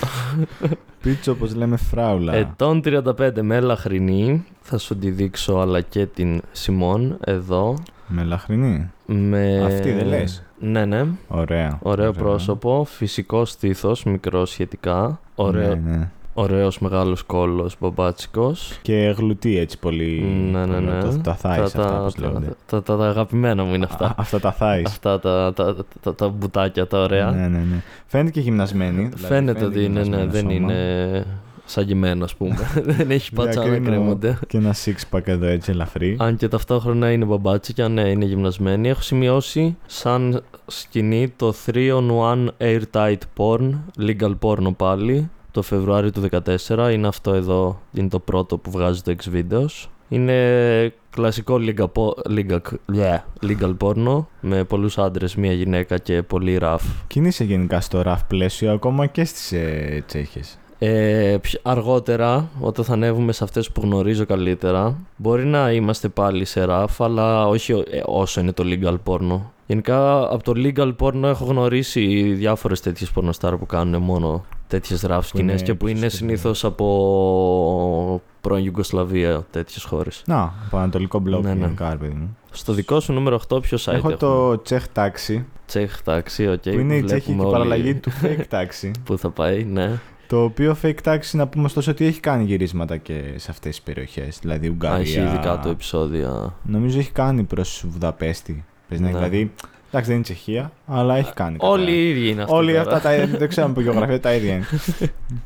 [1.01, 2.33] Πίτσο όπως λέμε φράουλα.
[2.33, 4.45] Ετών 35 μελαχρινή.
[4.61, 7.75] Θα σου τη δείξω αλλά και την Simone εδώ.
[8.07, 8.91] Με λαχρινή.
[9.05, 9.63] Με...
[9.65, 11.05] Αυτή δεν λες; Ναι, ναι.
[11.27, 11.79] Ωραία.
[11.81, 15.19] Ωραίο πρόσωπο, φυσικό στήθος, μικρό σχετικά.
[15.35, 16.09] Ωραίο, Ναι, ναι.
[16.33, 18.79] Ωραίος μεγάλος κόλλος, μπαμπάτσικος.
[18.81, 20.21] Και γλουτί έτσι πολύ.
[20.51, 20.99] Ναι, ναι, ναι.
[21.01, 22.53] Τα, τα thighs Τα- αυτά τα- πώς τα- λέγονται.
[22.65, 24.13] τα- τα- Τα αγαπημένα μου είναι Α, αυτά.
[24.17, 24.81] αυτά τα thighs.
[24.85, 27.31] Αυτά τα, τα, τα, τα μπουτάκια τα ωραία.
[27.31, 27.81] Ναι, ναι, ναι.
[28.05, 28.95] Φαίνεται και γυμνασμένη.
[29.13, 31.25] δηλαδή Φαίνεται ότι είναι, ναι, γυμνασμένο δεν σώμα.
[31.69, 32.55] Είναι σαγημένο, ας πούμε.
[32.97, 34.39] δεν έχει πατσά να Διακρίνω κρέμονται.
[34.47, 36.15] Και ένα six pack εδώ έτσι ελαφρύ.
[36.19, 38.89] Αν και ταυτόχρονα είναι μπαμπάτσικια, ναι, είναι γυμνασμένη.
[38.89, 46.11] Έχω σημειώσει σαν σκηνή το 3 on 1 airtight porn, legal porno πάλι, το Φεβρουάριο
[46.11, 46.29] του
[46.67, 46.91] 2014.
[46.93, 49.87] Είναι αυτό εδώ, είναι το πρώτο που βγάζει το X-Videos.
[50.11, 52.59] Είναι κλασικό legal, po- legal,
[52.95, 56.79] yeah, legal porno με πολλούς άντρες, μία γυναίκα και πολύ rough.
[57.07, 62.93] Κινείσαι γενικά στο ραφ πλαίσιο ακόμα και στις ε, Τσέχες; Ε, πιο- αργότερα, όταν θα
[62.93, 68.01] ανέβουμε σε αυτές που γνωρίζω καλύτερα, μπορεί να είμαστε πάλι σε rough, αλλά όχι ε,
[68.05, 69.39] όσο είναι το legal porno.
[69.65, 75.27] Γενικά, από το legal porno έχω γνωρίσει διάφορες τέτοιες πορνοστάρ που κάνουν μόνο τέτοιες rough
[75.27, 80.23] σκηνές είναι και που είναι πιο συνήθως από πρώην Ιουγκοσλαβία τέτοιες χώρες.
[80.25, 81.59] Να, από Ανατολικό μπλοκ Ναι, ναι.
[81.59, 82.37] γενικά, ρε παιδί μου.
[82.51, 85.43] Στο δικό σου νούμερο 8 ποιο site Έχω έχουμε; το Czech Taxi,
[85.73, 86.61] Czech Taxi, οκ.
[86.61, 88.91] που είναι η βλέπουμε τσέχικη όλοι παραλλαγή του Fake Taxi.
[89.03, 89.99] Που θα πάει, ναι.
[90.29, 93.81] Το οποίο Fake Taxi να πούμε ωστόσο ότι έχει κάνει γυρίσματα και σε αυτές τις
[93.81, 94.37] περιοχές.
[94.41, 94.99] Δηλαδή Α, Ουγγαρία.
[94.99, 96.55] έχει ειδικά το επεισόδιο.
[96.63, 98.65] Νομίζω έχει κάνει προς Βουδαπέστη.
[98.89, 99.23] Πες να έχει, Ναι.
[99.27, 99.51] Δηλαδή,
[99.87, 101.55] εντάξει δεν είναι Τσεχία, αλλά έχει κάνει.
[101.59, 102.53] Όλοι κάποια- οι ίδιοι είναι αυτοί.
[102.55, 102.81] Όλοι τώρα.
[102.81, 104.65] αυτά τα δεν ξέρω από γεωγραφία τα ίδια είναι.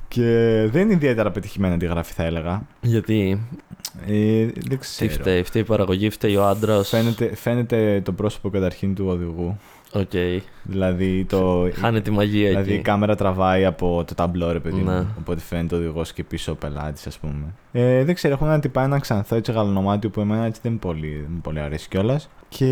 [0.08, 0.24] και
[0.72, 2.62] δεν είναι ιδιαίτερα πετυχημένη αντιγραφή θα έλεγα.
[2.82, 3.48] Γιατί;
[4.08, 5.12] Ε, δεν τι ξέρω.
[5.12, 6.90] φταίει, φταίει η παραγωγή, φταίει ο άντρας.
[6.90, 9.58] Φαίνεται, φαίνεται το πρόσωπο καταρχήν του οδηγού.
[9.94, 10.42] Οκ.
[10.64, 12.84] Δηλαδή, το, Χάνει τη μαγεία δηλαδή η εκεί.
[12.84, 14.92] κάμερα τραβάει από το ταμπλό, ρε παιδί Ναι.
[14.92, 15.08] μου.
[15.20, 17.54] Οπότε φαίνεται ο οδηγός και πίσω ο πελάτης, ας πούμε.
[17.72, 20.80] Ε, δεν ξέρω, έχουν ένα τυπά ένα ξανθό έτσι γαλανομάτι που εμένα έτσι δεν μου
[20.80, 22.30] πολύ, δεν μου πολύ αρέσει κιόλας.
[22.50, 22.66] Και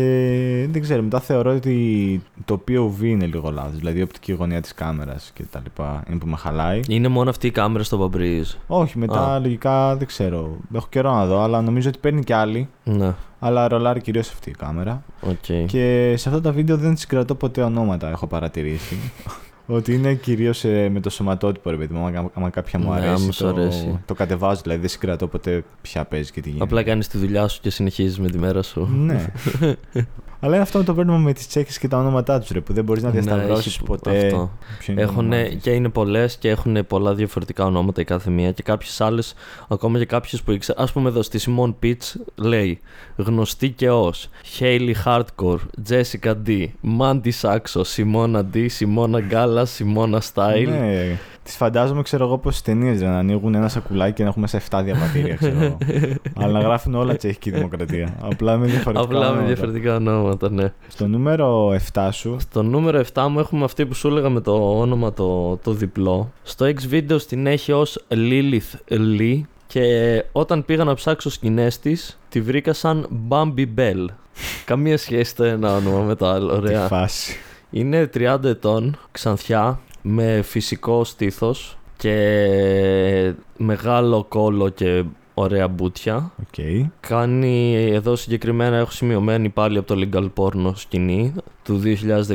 [0.70, 3.76] δεν ξέρω, μετά θεωρώ ότι το POV είναι λίγο λάθος.
[3.78, 6.80] Δηλαδή η οπτική γωνία της κάμερας και τα λοιπά είναι που με χαλάει.
[6.88, 8.50] Είναι μόνο αυτή η κάμερα στο παρμπρίζ.
[8.66, 9.38] Όχι, μετά Α.
[9.38, 10.56] λογικά δεν ξέρω.
[10.74, 12.68] Έχω καιρό να δω, αλλά νομίζω ότι παίρνει κι άλλη.
[12.84, 13.12] Ναι.
[13.44, 15.02] Αλλά ρολάρει κυρίως αυτή η κάμερα.
[15.20, 15.66] Οκ.
[15.66, 18.96] Και σε αυτά τα βίντεο δεν συγκρατώ ποτέ ονόματα, έχω παρατηρήσει.
[19.66, 22.06] ότι είναι κυρίως με το σωματότυπο, ρε παιδί μου.
[22.06, 23.98] Άμα, άμα κάποια μου Ναι, αρέσει, άμα σου το, αρέσει.
[24.06, 24.60] το κατεβάζω.
[24.62, 26.64] Δηλαδή δεν συγκρατώ ποτέ ποια παίζει και τι γίνεται.
[26.64, 28.88] Απλά κάνεις τη δουλειά σου και συνεχίζεις με τη μέρα σου.
[28.92, 29.26] Ναι.
[30.44, 32.72] Αλλά είναι αυτό που το παίρνουμε με τις τσέχες και τα ονόματά τους, ρε, που
[32.72, 34.16] δεν μπορείς να Ναι, διασταυρώσεις έχει ποτέ.
[34.26, 34.50] αυτό.
[34.78, 35.62] ποιο είναι το Έχουν όνομά της.
[35.62, 39.34] και είναι πολλές και έχουν πολλά διαφορετικά ονόματα η κάθε μία και κάποιες άλλες,
[39.68, 40.82] ακόμα και κάποιες που ήξερα.
[40.82, 42.80] Α πούμε εδώ στη Simone Pitch λέει
[43.16, 45.58] γνωστή και ως Hailey Hardcore,
[45.88, 46.66] Jessica D,
[46.98, 50.68] Mandy Saxo, Simona D, Simona Gala, Simona Style.
[50.68, 54.46] Ναι, τις φαντάζομαι, ξέρω εγώ, πως στι ταινίε να ανοίγουν ένα σακουλάκι και να έχουμε
[54.46, 55.78] σε 7 διαβατήρια, ξέρω εγώ.
[56.40, 58.16] Αλλά να γράφουν όλα τσεχική δημοκρατία.
[58.20, 59.04] Απλά με διαφορετικά.
[59.04, 59.46] Απλά με ονόματα.
[59.46, 60.72] διαφορετικά ονόματα, ναι.
[60.88, 62.36] Στο νούμερο 7 σου.
[62.40, 66.32] Στο νούμερο 7 μου έχουμε αυτή που σου έλεγα με το όνομα το, το διπλό.
[66.42, 72.18] Στο X video την έχει ως Lilith Lee και όταν πήγα να ψάξω σκηνές της
[72.28, 74.04] τη βρήκα σαν Bambi Bell.
[74.64, 76.86] Καμία σχέση το ένα όνομα με το άλλο, Τη ωραία.
[76.86, 77.36] φάση.
[77.70, 85.04] Είναι 30 ετών, ξανθιά, με φυσικό στήθος και μεγάλο κώλο και
[85.34, 86.30] ωραία μπούτια.
[86.40, 86.64] Οκ.
[87.00, 91.32] Κάνει εδώ συγκεκριμένα έχω σημειωμένη πάλι από το legal porno σκηνή
[91.64, 91.82] του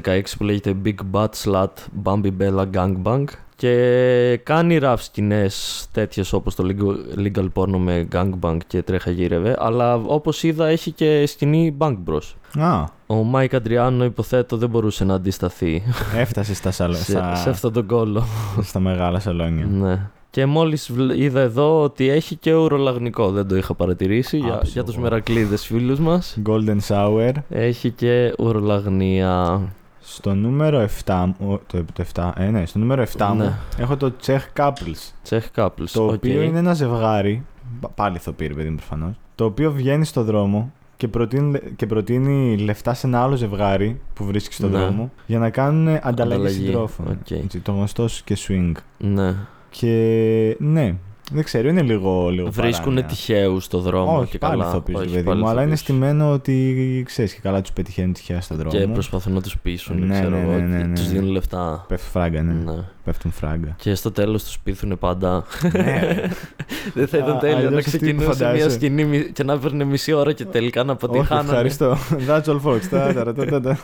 [0.03, 1.67] 2016 που λέγεται Big Butt Slut
[2.03, 3.23] Bambi Bella Gangbang
[3.55, 9.55] και κάνει rough σκηνές τέτοιες όπως το legal- legal porno με gangbang και τρέχα γύρευε
[9.59, 12.61] αλλά όπως είδα έχει και σκηνή bang bros.
[12.61, 15.83] Α, Ο Μάικ Αντριάνο υποθέτω δεν μπορούσε να αντισταθεί
[16.15, 16.93] έφτασε στα, σαλο...
[16.93, 17.35] σε, στα...
[17.35, 18.23] σε αυτόν τον κώλο.
[18.61, 19.65] στα μεγάλα σαλόνια.
[19.65, 19.99] ναι.
[20.29, 24.71] Και μόλις βλ- είδα εδώ ότι έχει και ουρολαγνικό, δεν το είχα παρατηρήσει για, Άψογο.
[24.73, 26.37] για τους μερακλείδες φίλους μας.
[26.47, 27.31] Golden Shower.
[27.49, 29.61] Έχει και ουρολαγνία.
[30.01, 31.29] Στο νούμερο 7.
[31.47, 32.31] ο- Το, το 7.
[32.35, 33.43] Ε, ναι, στο νούμερο 7 Ναι.
[33.43, 35.29] μου έχω το Czech Couples.
[35.29, 35.89] Czech couples.
[35.93, 36.11] Το οκ.
[36.13, 37.43] οποίο είναι ένα ζευγάρι.
[37.79, 39.15] πα- Πάλι ηθοποιοί, ρε παιδί μου προφανώς.
[39.35, 44.25] Το οποίο βγαίνει στο δρόμο και προτείνει, και προτείνει λεφτά σε ένα άλλο ζευγάρι που
[44.25, 44.77] βρίσκει στον Ναι.
[44.77, 47.07] δρόμο για να κάνουν ανταλλαγή Ανταλλαγή, συντρόφων.
[47.07, 47.31] οκ.
[47.31, 48.71] Έτσι, το γνωστό και swing.
[48.97, 49.35] Ναι.
[49.69, 50.95] Και ναι,
[51.31, 52.29] δεν ξέρω, είναι λίγο.
[52.29, 53.03] λίγο Βρίσκουν παράνοια.
[53.15, 54.69] τυχαίους στο δρόμο Όχι, και πάλι καλά.
[54.71, 55.79] ηθοποιοί, Όχι, ρε παιδί πάλι μου, αλλά είναι ηθοποιοί.
[55.79, 58.77] στημένο ότι ξέρεις και καλά τους πετυχαίνουν τυχαία στον δρόμο.
[58.77, 60.05] Και προσπαθούν να τους πείσουν.
[60.05, 60.95] Ναι, ξέρω ναι, εγώ, ναι, ναι, ναι.
[60.95, 61.85] Τους δίνουν λεφτά.
[61.87, 62.53] Πέφτουν φράγκα, ναι.
[62.71, 62.77] Ναι.
[63.03, 63.75] Πέφτουν φράγκα.
[63.77, 65.43] Και στο τέλος τους πείθουν πάντα.
[65.73, 66.21] ναι.
[66.93, 68.69] Δεν θα ήταν Α, τέλειο αλλιώς να τι που ξεκινούσε μια φαντάζεσαι.
[68.69, 71.47] σκηνή μι- και να παίρνει μισή ώρα και τελικά να Όχι, αποτυχάνανε.
[71.49, 71.97] ευχαριστώ.
[72.27, 72.89] That's all folks.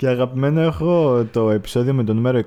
[0.00, 0.36] Τα, τα, τα, τα, τα.
[0.36, 2.40] Και αγαπημένο έχω το επεισόδιο με το νούμερο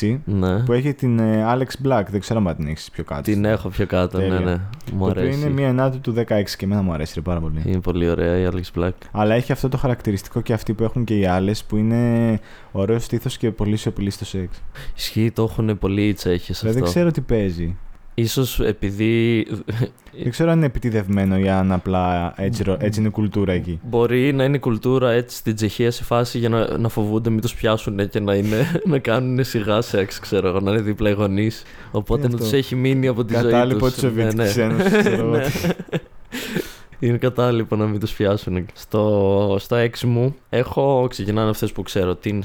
[0.00, 0.58] 26 Ναι.
[0.62, 2.02] που έχει την ε, Alex Black.
[2.10, 3.22] Δεν ξέρω αν την έχεις πιο κάτω.
[3.22, 4.40] Την έχω πιο κάτω, ναι, Τέλεια.
[4.40, 4.52] ναι.
[4.92, 5.40] Μου Το οποίο αρέσει.
[5.40, 6.24] είναι μία ενάτη του 16
[6.56, 7.62] και εμένα μου αρέσει ρε, πάρα πολύ.
[7.66, 8.90] Είναι πολύ ωραία η Alex Black.
[9.12, 12.38] Αλλά έχει αυτό το χαρακτηριστικό και αυτοί που έχουν και οι άλλες που είναι
[12.72, 14.62] ωραίο στήθος και πολύ σιωπηλής στο σεξ.
[14.96, 16.60] Ισχύει, το έχουν πολύ οι Τσέχες αυτό.
[16.60, 17.76] Δηλαδή δεν ξέρω τι παίζει.
[18.14, 19.46] Ίσως επειδή
[20.22, 23.80] Δεν ξέρω αν είναι επιτιδευμένο ή αν απλά έτσι, ρο- έτσι είναι κουλτούρα εκεί.
[23.82, 27.40] μπορεί να είναι η κουλτούρα έτσι στην Τσεχία σε φάση για να, να φοβούνται μην
[27.40, 31.12] τους πιάσουν και να, είναι, να κάνουν σιγά σεξ, ξέρω εγώ, να είναι δίπλα οι
[31.12, 31.62] γονείς.
[31.90, 33.50] Οπότε Τι να αυτό; τους έχει μείνει από τη ζωή τους.
[33.50, 34.96] Κατάλοιπο της Σοβιετικής Ένωσης.
[34.98, 35.42] ξέρω εγώ Ναι.
[35.44, 37.06] τι.
[37.06, 38.66] Είναι κατάλοιπο να μην τους πιάσουν.
[38.72, 42.42] Στο, στο 6 μου έχω, ξεκινάνε αυτές που ξέρω, την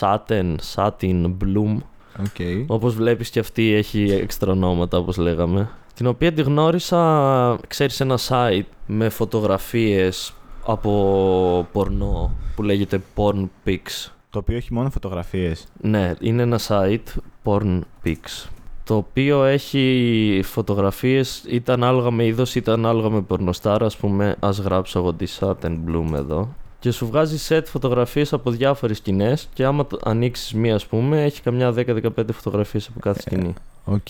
[0.00, 1.76] Satin, Satin Bloom.
[2.18, 2.66] Οκ.
[2.66, 5.68] Όπως βλέπεις και αυτή έχει έξτρα ονόματα όπως λέγαμε.
[5.94, 10.32] Την οποία τη γνώρισα, ξέρεις, ένα site με φωτογραφίες
[10.64, 14.10] από πορνό που λέγεται Porn Pics.
[14.30, 15.66] Το οποίο έχει μόνο φωτογραφίες.
[15.80, 18.48] Ναι, είναι ένα site Porn Pics.
[18.84, 23.86] Το οποίο έχει φωτογραφίες είτε ανάλογα με είδος είτε ανάλογα με πορνοστάρα.
[23.86, 26.54] Ας πούμε, ας γράψω εγώ τη Satin Bloom εδώ.
[26.80, 31.24] Και σου βγάζει set φωτογραφίες από διάφορες σκηνές και άμα το ανοίξεις μία ας πούμε
[31.24, 33.54] έχει καμιά 10-15 φωτογραφίες από κάθε σκηνή.
[33.84, 34.06] Οκ.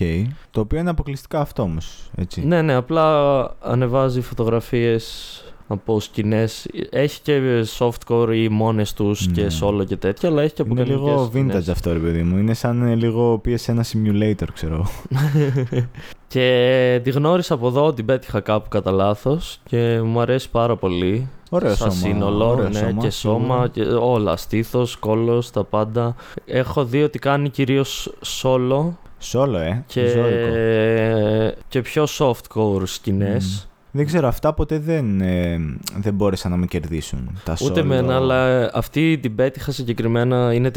[0.51, 2.11] Το οποίο είναι αποκλειστικά αυτό όμως.
[2.17, 2.47] Έτσι.
[2.47, 5.35] Ναι, ναι, απλά ανεβάζει φωτογραφίες
[5.69, 6.67] από σκηνές.
[6.91, 7.41] Έχει και
[7.79, 9.49] softcore ή μόνες τους και Ναι.
[9.61, 11.69] solo και τέτοια, αλλά έχει και Είναι λίγο αποκαλυπτικές vintage σκηνές.
[11.69, 12.39] αυτό, ρε παιδί μου.
[12.39, 14.87] Είναι σαν ε, λίγο πήγε σε ένα simulator, ξέρω.
[16.33, 21.29] Και τη γνώρισα από εδώ, την πέτυχα κάπου κατά λάθος και μου αρέσει πάρα πολύ.
[21.51, 22.03] Ωραίο Σαν σώμα.
[22.03, 23.41] σύνολο, ωραίο ναι, σώμα, και σίγουρα.
[23.41, 24.37] σώμα, και όλα.
[24.37, 26.15] Στήθος, κώλος, τα πάντα.
[26.47, 28.13] Έχω δει ότι κάνει κυρίως
[28.43, 28.85] solo
[29.19, 29.85] Σόλο, ε.
[29.87, 31.55] και, Ζώρικο.
[31.69, 35.59] και πιο softcore σκηνές Δεν ξέρω, αυτά ποτέ δεν, ε,
[35.97, 37.39] δεν μπόρεσαν να με κερδίσουν.
[37.45, 37.85] Τα Ούτε solo.
[37.85, 40.71] εμένα, αλλά αυτή την πέτυχα συγκεκριμένα είναι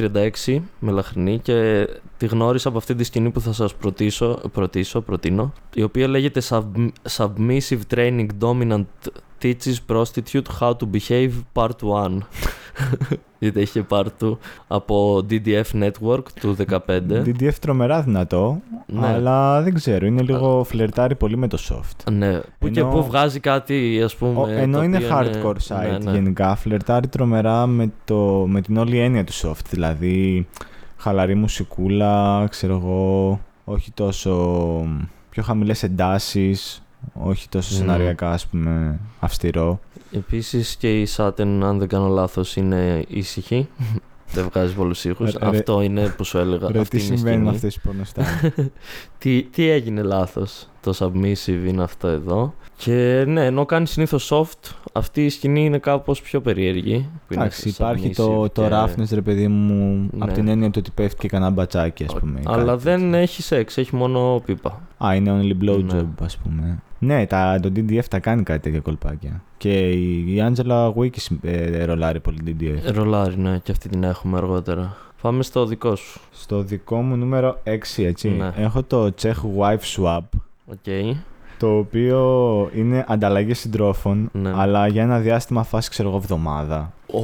[0.45, 5.53] 36 μελαχρινή και τη γνώρισα από αυτή τη σκηνή που θα σας προτίσω, προτίσω, προτείνω,
[5.73, 8.85] η οποία λέγεται Sub- Submissive Training Dominant
[9.41, 12.17] Teaches Prostitute How to Behave Part 1.
[13.39, 16.77] Γιατί είχε part 2 από DDF Network του 15.
[17.25, 19.07] DDF τρομερά δυνατό, Ναι.
[19.07, 22.11] αλλά δεν ξέρω, είναι λίγο φλερτάρει πολύ με το soft.
[22.11, 24.39] Ναι, που και Ενώ- που βγάζει κάτι, ας πούμε.
[24.39, 26.11] Ο- ενώ το είναι οποίο hardcore site ναι, ναι.
[26.11, 29.65] γενικά, φλερτάρει τρομερά με, το, με την όλη έννοια του soft.
[29.69, 30.47] Δηλαδή,
[30.97, 34.33] χαλαρή μουσικούλα, ξέρω εγώ, όχι τόσο
[35.29, 36.83] πιο χαμηλές εντάσεις,
[37.13, 37.79] όχι τόσο Μμμ.
[37.79, 39.79] σεναριακά, ας πούμε, αυστηρό.
[40.13, 43.67] Επίσης και η Saturn, αν δεν κάνω λάθος, είναι ήσυχη.
[44.33, 45.33] δεν βγάζει πολλούς ήχους.
[45.33, 46.71] Ρε- ρε- Αυτό είναι που σου έλεγα.
[46.71, 47.51] Ρε, αυτή τι είναι η συμβαίνει με
[49.29, 49.37] σκηνή.
[49.37, 49.53] αυτές τις πορνοστάρ.
[49.53, 50.67] τι, τι έγινε λάθος.
[50.81, 55.77] Το submissive είναι αυτό εδώ; Και ναι, ενώ κάνει συνήθως soft, αυτή η σκηνή είναι
[55.77, 57.09] κάπως πιο περίεργη.
[57.27, 60.23] που είναι Εντάξει, υπάρχει submissive το, το και- roughness, ρε παιδί μου, Ναι.
[60.23, 62.39] από την έννοια του ότι πέφτει και κανένα μπατσάκι, ας πούμε.
[62.45, 63.17] Αλλά κάτι δεν τέτοιο.
[63.17, 64.81] έχει σεξ, έχει μόνο πίπα.
[65.05, 66.01] Α, είναι only blowjob, Ναι.
[66.21, 66.81] ας πούμε.
[66.99, 69.43] Ναι, τα, το DDF τα κάνει κάτι τέτοια κολπάκια.
[69.57, 72.77] Και η, η Angela Wiki ε, ρολάρει πολύ DDF.
[72.85, 74.97] Ε, Ρολάρι, ναι, και αυτή την έχουμε αργότερα.
[75.23, 76.19] Πάμε στο δικό σου.
[76.31, 78.51] Στο δικό μου νούμερο 6, έτσι, Ναι.
[78.57, 80.19] έχω το Czech Wife Swap,
[80.65, 81.15] Οκ.
[81.57, 82.21] το οποίο
[82.75, 84.51] είναι ανταλλαγή συντρόφων, Ναι.
[84.55, 86.93] αλλά για ένα διάστημα φάση, ξέρω εγώ, εβδομάδα.
[87.07, 87.21] Ο,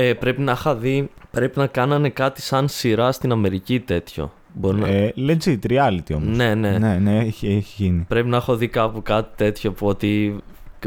[0.00, 1.10] ε, πρέπει να είχα δει.
[1.30, 4.32] Πρέπει να κάνανε κάτι σαν σειρά στην Αμερική τέτοιο.
[4.54, 4.88] Μπορεί να...
[4.88, 6.36] Ε, legit, reality όμως.
[6.36, 8.04] ναι, ναι, ναι, ναι, έχει, έχει γίνει.
[8.08, 10.36] Πρέπει να έχω δει κάπου κάτι τέτοιο που ότι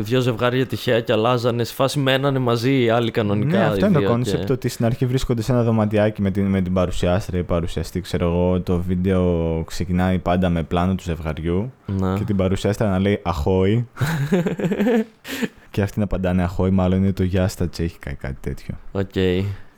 [0.02, 1.64] δύο ζευγάρια τυχαία και αλλάζανε.
[1.64, 3.58] Σε φάση μένανε μαζί οι άλλοι κανονικά.
[3.58, 6.22] Ναι, οι αυτό είναι το δύο concept και- ότι στην αρχή βρίσκονται σε ένα δωματιάκι
[6.22, 10.96] με την, με την παρουσιάστρια ή παρουσιαστή, ξέρω εγώ, το βίντεο ξεκινάει πάντα με πλάνο
[10.96, 12.14] του ζευγαριού Ναι.
[12.18, 13.88] και την παρουσιάστρια να λέει αχόι
[15.72, 18.76] και αυτοί να απαντάνε αχόι, μάλλον είναι το γεια στα τσέχικα ή κάτι τέτοιο.
[18.92, 19.10] Οκ.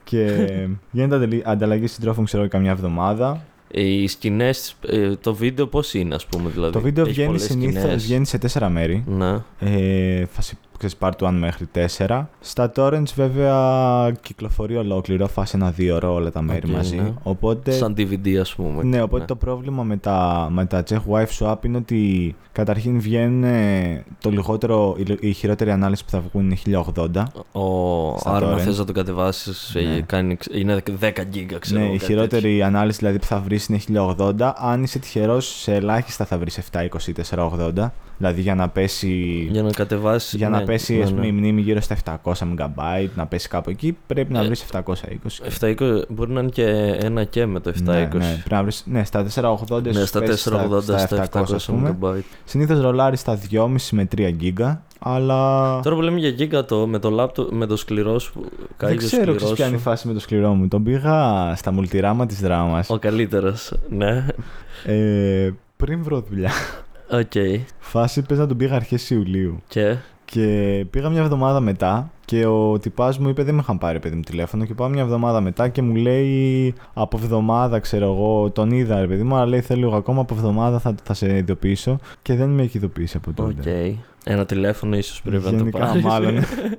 [0.03, 0.47] και
[0.91, 3.41] γίνεται ανταλλη- ανταλλαγή συντρόφων, ξέρω εγώ, καμιά εβδομάδα.
[3.71, 4.75] Ε, Οι σκηνές,
[5.21, 8.03] το βίντεο πώς είναι, ας πούμε, δηλαδή; το βίντεο Έχει βγαίνει πολλές συνήθως σκηνές.
[8.03, 9.03] βγαίνει σε τέσσερα μέρη.
[9.07, 9.37] Ναι.
[9.59, 11.65] Ε, φάση, ξέρεις, part 1 μέχρι
[11.97, 12.25] 4.
[12.39, 16.95] Στα torrents βέβαια κυκλοφορεί ολόκληρο, φάση ένα δύο ώρο όλα τα μέρη Οκ, μαζί.
[16.95, 17.13] ναι.
[17.23, 18.83] Οπότε Σαν DVD, ας πούμε.
[18.83, 23.43] Ναι, οπότε το πρόβλημα με τα, με τα Czech Wife Swap είναι ότι καταρχήν βγαίνουν
[23.43, 27.23] ε, το λιγότερο, η, η χειρότερη ανάλυση που θα βγουν είναι 1080.
[27.51, 28.17] Ο...
[28.17, 28.59] Στα Άρα, αν torrent.
[28.61, 29.71] θες να το κατεβάσεις,
[30.11, 30.35] Ναι.
[30.59, 33.79] είναι 10 γίγκα, ξέρω ναι, εγώ, ή κάτι χειρότερη ανάλυση δηλαδή που θα βρεις είναι
[34.17, 34.51] 1080.
[34.55, 37.91] Αν είσαι τυχερός, σε ελάχιστα θα βρεις 720 ή 480.
[38.17, 39.51] Δηλαδή για να πέσει, τέτοιο.
[39.51, 40.33] Για να κατεβάσεις.
[40.33, 41.27] για να πέσει ναι, ας πούμε, ναι.
[41.27, 44.81] η μνήμη γύρω στα 700 MB, να πέσει κάπου εκεί, πρέπει να Ε, βρεις 720.
[45.59, 46.65] 720 μπορεί να είναι και
[46.99, 47.81] ένα και με το 720.
[47.83, 49.25] Ναι, ναι, πρέπει να βρεις, ναι, στα
[49.69, 51.97] 480 Ναι, σου στα πέσει 480, στα 700 ας πούμε.
[52.01, 52.19] MB.
[52.43, 56.99] Συνήθως ρολάρεις στα 2,5 με 3 γίγα, αλλά Τώρα που λέμε για γίγκα το, με
[56.99, 58.33] το laptop, με το σκληρό σου.
[58.41, 59.83] δεν κάγιο ξέρω σκληρό ξέρεις ποια είναι η σου.
[59.83, 60.67] φάση με το σκληρό μου.
[60.67, 63.73] Τον πήγα στα μουλτιράμα της δράμας Ο καλύτερος.
[63.89, 64.25] Ναι.
[64.85, 66.51] ε, πριν βρω δουλειά.
[67.11, 67.31] Οκ.
[67.79, 69.61] Φάση πες να τον πήγα αρχές Ιουλίου.
[69.67, 73.99] Και; Και πήγα μια εβδομάδα μετά και ο τυπάς μου είπε δεν με είχαν πάρει
[73.99, 78.49] παιδί μου τηλέφωνο και πάω μια εβδομάδα μετά και μου λέει από εβδομάδα ξέρω εγώ
[78.49, 81.97] τον είδα ρε παιδί μου αλλά λέει θέλω ακόμα από εβδομάδα θα, θα σε ειδοποιήσω
[82.21, 83.35] και δεν με έχει ειδοποιήσει από Οκ.
[83.35, 83.95] τότε.
[84.29, 86.03] Ένα τηλέφωνο ίσως πρέπει να το Γενικά, πάρεις.
[86.03, 86.35] μάλλον.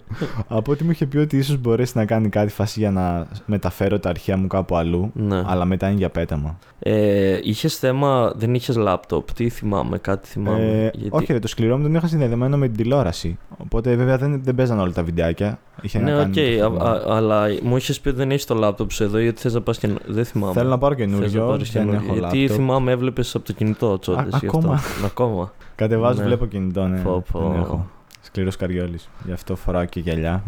[0.48, 3.98] από ό,τι μου είχε πει ότι ίσως μπορέσει να κάνει κάτι φάση για να μεταφέρω
[3.98, 5.42] τα αρχεία μου κάπου αλλού ναι.
[5.46, 6.58] αλλά μετά είναι για πέταμα.
[6.78, 9.32] Ε, είχες θέμα, δεν είχες λάπτοπ.
[9.32, 10.58] Τι θυμάμαι, κάτι θυμάμαι.
[10.60, 11.08] Ε, γιατί...
[11.10, 13.38] Όχι, ρε, το σκληρό μου τον είχα συνδεδεμένο με την τηλεόραση.
[13.56, 15.58] Οπότε βέβαια δεν, δεν παίζανε όλα τα βιντεάκια.
[15.82, 16.90] Είχε Ναι, να οκ, κάνει με το α- φορμά.
[16.90, 19.60] α- αλλά μου είχες πει ότι δεν έχεις το λάπτοπ σου εδώ γιατί θες να
[19.60, 19.88] πας και.
[20.06, 20.52] Δεν θυμάμαι.
[20.52, 21.46] Θέλω να πάρω Θες να καινούριο.
[21.46, 22.06] πάρεις Δεν καινούριο.
[22.08, 22.56] έχω Γιατί λάπτοπ.
[22.56, 24.34] θυμάμαι, έβλεπες από το κινητό τσόντες.
[24.34, 24.80] Α, ακόμα.
[25.04, 25.52] ακόμα.
[25.74, 26.26] Κατεβάζω, Ναι.
[26.26, 26.98] βλέπω κινητό, ναι.
[26.98, 27.37] Πω, πω.
[27.37, 27.86] Δεν έχω.
[28.20, 29.08] Σκληρός καριόλης.
[29.24, 30.42] Γι' αυτό φοράω και γυαλιά.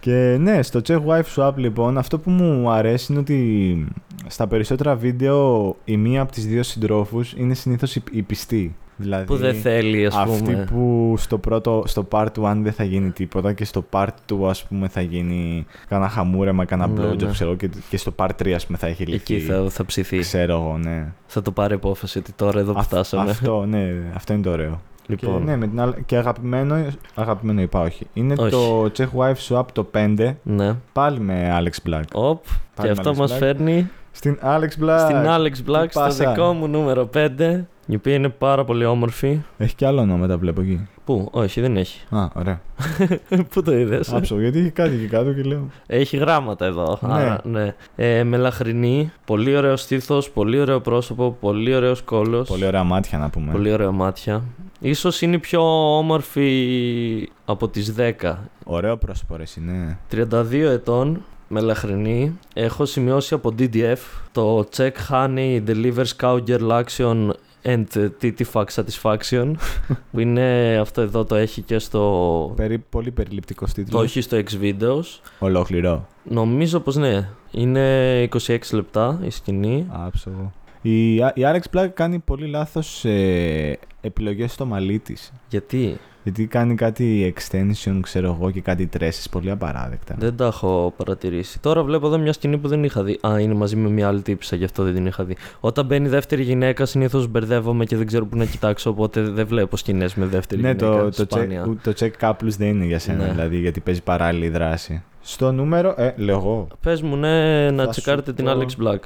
[0.00, 3.86] και ναι, στο Czech Wife Swap λοιπόν, αυτό που μου αρέσει είναι ότι
[4.26, 8.74] στα περισσότερα βίντεο η μία από τις δύο συντρόφους είναι συνήθως η, η πιστή.
[9.00, 10.64] Δηλαδή, Που δεν θέλει, ας αυτή πούμε.
[10.70, 14.64] που στο, πρώτο, στο part 1 δεν θα γίνει τίποτα και στο part 2 ας
[14.64, 17.30] πούμε θα γίνει κάνα χαμούρεμα, κάνα Ναι, blowjob ναι.
[17.30, 19.34] ξέρω και, και στο part 3 ας πούμε θα έχει λυθεί.
[19.34, 20.18] Εκεί θα, θα ψηθεί.
[20.18, 21.12] Ξέρω εγώ, ναι.
[21.26, 23.30] Θα το πάρει υπόφαση ότι τώρα εδώ που Αυ- φτάσαμε.
[23.30, 24.80] Αυτό, ναι, αυτό είναι το ωραίο.
[25.10, 28.06] Λοιπόν, Και, ναι, με την άλλη- και αγαπημένο, αγαπημένο είπα όχι.
[28.12, 28.50] Είναι Όχι.
[28.50, 30.74] το Czech Wife Swap το 5, ναι.
[30.92, 32.02] πάλι με Alex Black.
[32.12, 33.38] Οπ, και Πάλι αυτό Alex μας Black.
[33.38, 34.98] φέρνει Στην Alex Black.
[34.98, 36.30] στην Alex Black στο πάσα.
[36.32, 39.40] δικό μου νούμερο 5, η οποία είναι πάρα πολύ όμορφη.
[39.58, 40.88] Έχει και άλλο ονόματα βλέπω εκεί.
[41.04, 42.04] Πού, όχι, δεν έχει.
[42.14, 42.60] Α, ωραία.
[43.52, 45.68] Πού το είδες; Άψω, γιατί έχει κάτι εκεί κάτω και λέω.
[45.86, 46.98] Έχει γράμματα εδώ.
[47.00, 47.12] Ναι.
[47.12, 47.74] Άρα, ναι.
[47.96, 52.48] Ε, μελαχρινή, πολύ ωραίο στήθος, πολύ ωραίο πρόσωπο, πολύ ωραίος κόλος.
[52.48, 53.52] Πολύ ωραία μάτια να πούμε.
[53.52, 54.42] Πολύ ωραία μάτια.
[54.80, 58.34] Ίσως είναι η πιο όμορφη από τις 10.
[58.64, 59.98] Ωραίο πρόσωπο, ρε, εσύ, ναι.
[60.12, 62.38] 32 ετών, μελαχρινή.
[62.54, 63.96] Έχω σημειώσει από DDF
[64.32, 67.30] το Check Honey Delivers Cowgirl Action
[67.62, 67.84] and
[68.22, 69.52] TT Fuck Satisfaction.
[70.12, 72.52] που είναι αυτό εδώ το έχει και στο.
[72.56, 74.02] Περί, πολύ περιληπτικό Το τίτλο.
[74.02, 75.20] έχει στο X videos.
[75.38, 76.06] Ολόκληρο.
[76.22, 77.28] Νομίζω πως ναι.
[77.50, 79.86] Είναι 26 λεπτά η σκηνή.
[79.88, 80.52] Άψογο.
[80.82, 85.32] Η, η Alex Black κάνει πολύ λάθος ε, επιλογές στο μαλλί της.
[85.48, 90.14] Γιατί; Γιατί κάνει κάτι extension, ξέρω εγώ, και κάτι τresses πολύ απαράδεκτα.
[90.18, 91.60] δεν τα έχω παρατηρήσει.
[91.60, 93.18] Τώρα βλέπω εδώ μια σκηνή που δεν είχα δει.
[93.26, 95.36] Α, είναι μαζί με μια άλλη τύψα, γι' αυτό δεν την είχα δει.
[95.60, 99.76] Όταν μπαίνει δεύτερη γυναίκα, συνήθως μπερδεύομαι και δεν ξέρω πού να κοιτάξω, οπότε δεν βλέπω
[99.76, 100.98] σκηνές με δεύτερη ναι, γυναίκα.
[100.98, 101.66] το, το, σπάνια.
[101.66, 103.30] check, το check couples δεν είναι για σένα, Ναι.
[103.30, 105.02] δηλαδή, γιατί παίζει παράλληλη δράση.
[105.30, 106.66] Στο νούμερο, ε, λέω εγώ.
[106.82, 108.98] Πες μου, ναι, να Θα τσεκάρετε σου την πω- Alex Black.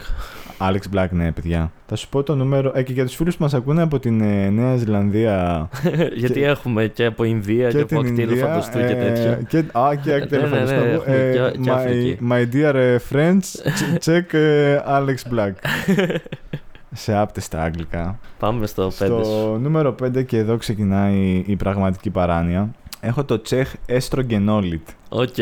[0.71, 1.73] Alex Black, ναι, παιδιά.
[1.87, 2.73] Θα σου πω το νούμερο.
[2.75, 5.69] Ε, και για τους φίλους που μας ακούνε από την ε, Νέα Ζηλανδία
[6.17, 8.47] Γιατί Και- έχουμε και από Ινδία και, και από την Ακτή Ελε- Ινδία.
[8.47, 9.35] φαντοστού και ε, τέτοια.
[9.49, 10.89] Και, α, και Ακτή Ελε- Ναι, ναι, ναι, φαντοστού.
[10.89, 12.19] έχουμε Ε, και- και my, Αφρική.
[12.31, 15.53] my dear ε, friends, ch- check ε, Alex Black.
[16.95, 18.19] Σε άπταιστα αγγλικά.
[18.39, 18.91] Πάμε στο 5.
[18.91, 22.71] Στο νούμερο 5 και εδώ ξεκινάει η πραγματική παράνοια.
[23.01, 24.81] Έχω το Czech Estrogenolit.
[25.09, 25.35] OK.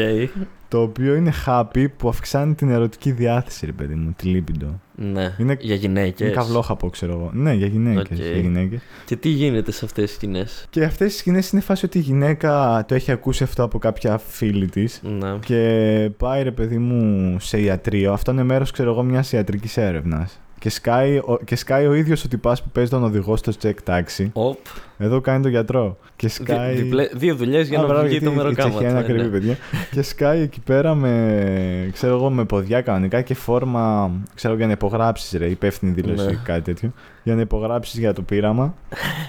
[0.71, 4.81] Το οποίο είναι χάπι που αυξάνει την ερωτική διάθεση, ρε παιδί μου, τη λίμπιντο.
[4.95, 5.35] Ναι.
[5.39, 6.21] Είναι- Για γυναίκες.
[6.21, 7.31] Είναι καυλόχαπο, ξέρω εγώ.
[7.33, 8.19] Ναι, για γυναίκες.
[8.19, 8.25] Οκ.
[8.25, 8.81] Για γυναίκες.
[9.05, 12.01] Και τι γίνεται σε αυτές τις σκηνές; Και αυτές οι σκηνές είναι φάση ότι η
[12.01, 15.01] γυναίκα το έχει ακούσει αυτό από κάποια φίλη της.
[15.19, 15.39] Ναι.
[15.45, 18.13] Και πάει ρε παιδί μου σε ιατρείο.
[18.13, 20.40] Αυτό είναι μέρος, ξέρω εγώ, μιας ιατρικής έρευνας.
[20.61, 23.75] Και σκάει, ο, και σκάει ο ίδιος ο τυπάς που παίζει τον οδηγό στο Czech
[23.85, 24.29] Taxi.
[24.33, 24.59] Οπ.
[24.99, 25.99] Εδώ κάνει τον γιατρό.
[26.17, 26.75] Και Δι- σκάει.
[26.75, 28.69] διπλέ- δύο δουλειές για Α, να μπράβο, βγει γιατί το η μεροκάματο.
[28.71, 29.57] Τσεχία είναι ακριβή, παιδιά.
[29.91, 34.73] και σκάει εκεί πέρα με, ξέρω εγώ, με ποδιά κανονικά και φόρμα, ξέρω για να
[34.73, 36.33] υπογράψεις, ρε, υπεύθυνη δήλωση Ναι.
[36.33, 36.93] ή κάτι τέτοιο.
[37.23, 38.75] Για να υπογράψεις για το πείραμα.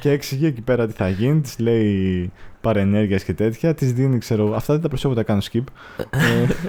[0.02, 3.74] και εξηγεί εκεί πέρα τι θα γίνει, της λέει παρενέργειας και τέτοια.
[3.74, 5.64] Της δίνει, ξέρω εγώ, αυτά δεν τα προσέχω, τα κάνω skip.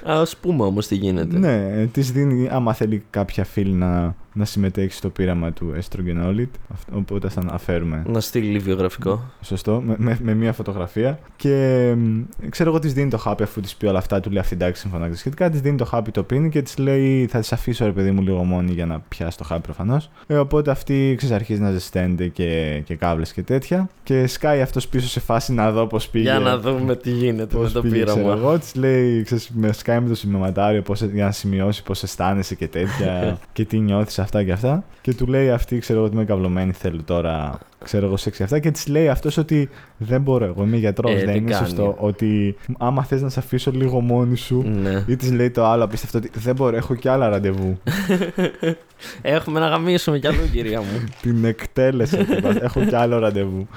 [0.04, 1.38] ε, Α πούμε όμως τι γίνεται.
[1.38, 6.46] ναι, της δίνει, άμα θέλει κάποια φίλη να, να συμμετέχει στο πείραμα του Estrogenolid.
[6.72, 8.02] Αυτό- Οπότε θα αναφέρουμε.
[8.06, 9.22] Να στείλει βιογραφικό.
[9.42, 11.18] Σωστό, με, με, με μία φωτογραφία.
[11.36, 14.20] Και μ, ξέρω εγώ, της δίνει το χάπι αφού της πει όλα αυτά.
[14.20, 15.50] Του λέει αυτή εντάξει, συμφωνώ και σχετικά.
[15.50, 18.22] Της δίνει το χάπι, το πίνει και της λέει θα της αφήσω ρε παιδί μου
[18.22, 20.10] λίγο μόνη για να πιάσει το χάπι προφανώς.
[20.26, 23.88] Ε, οπότε αυτή ξέρεις, αρχίζει να ζεσταίνεται και, και κάβλες και τέτοια.
[24.02, 26.24] Και σκάει αυτός πίσω σε φάση να δω πώς πήγε.
[26.24, 28.34] Για να δούμε τι γίνεται με Πώς το πήγε, ξέρω πείραμα.
[28.40, 32.54] εγώ, της λέει, ξέρεις, με σκάει με το σημειωματάριο πώς, για να σημειώσει πώς αισθάνεσαι
[32.54, 34.84] και τέτοια και τι νιώθεις αυτά και αυτά.
[35.00, 38.42] Και του λέει αυτή, ξέρω εγώ, ότι είμαι καυλωμένη, θέλω τώρα, ξέρω εγώ, σεξ και
[38.42, 38.58] αυτά.
[38.58, 41.12] Και της λέει αυτός ότι δεν μπορώ, εγώ είμαι γιατρός.
[41.12, 41.66] Ε, δεν τι είναι κάνει.
[41.66, 41.96] σωστό.
[41.98, 44.64] Ότι άμα θες να σε αφήσω λίγο μόνη σου.
[44.82, 45.04] Ναι.
[45.06, 47.78] Ή της λέει το άλλο απίστευτο ότι δεν μπορώ, έχω και άλλα ραντεβού.
[49.22, 51.04] Έχουμε να γαμίσουμε κι αλλού, κυρία μου.
[51.22, 52.24] Την εκτέλεσε.
[52.24, 52.62] τύπα.
[52.62, 53.68] έχω και άλλο ραντεβού.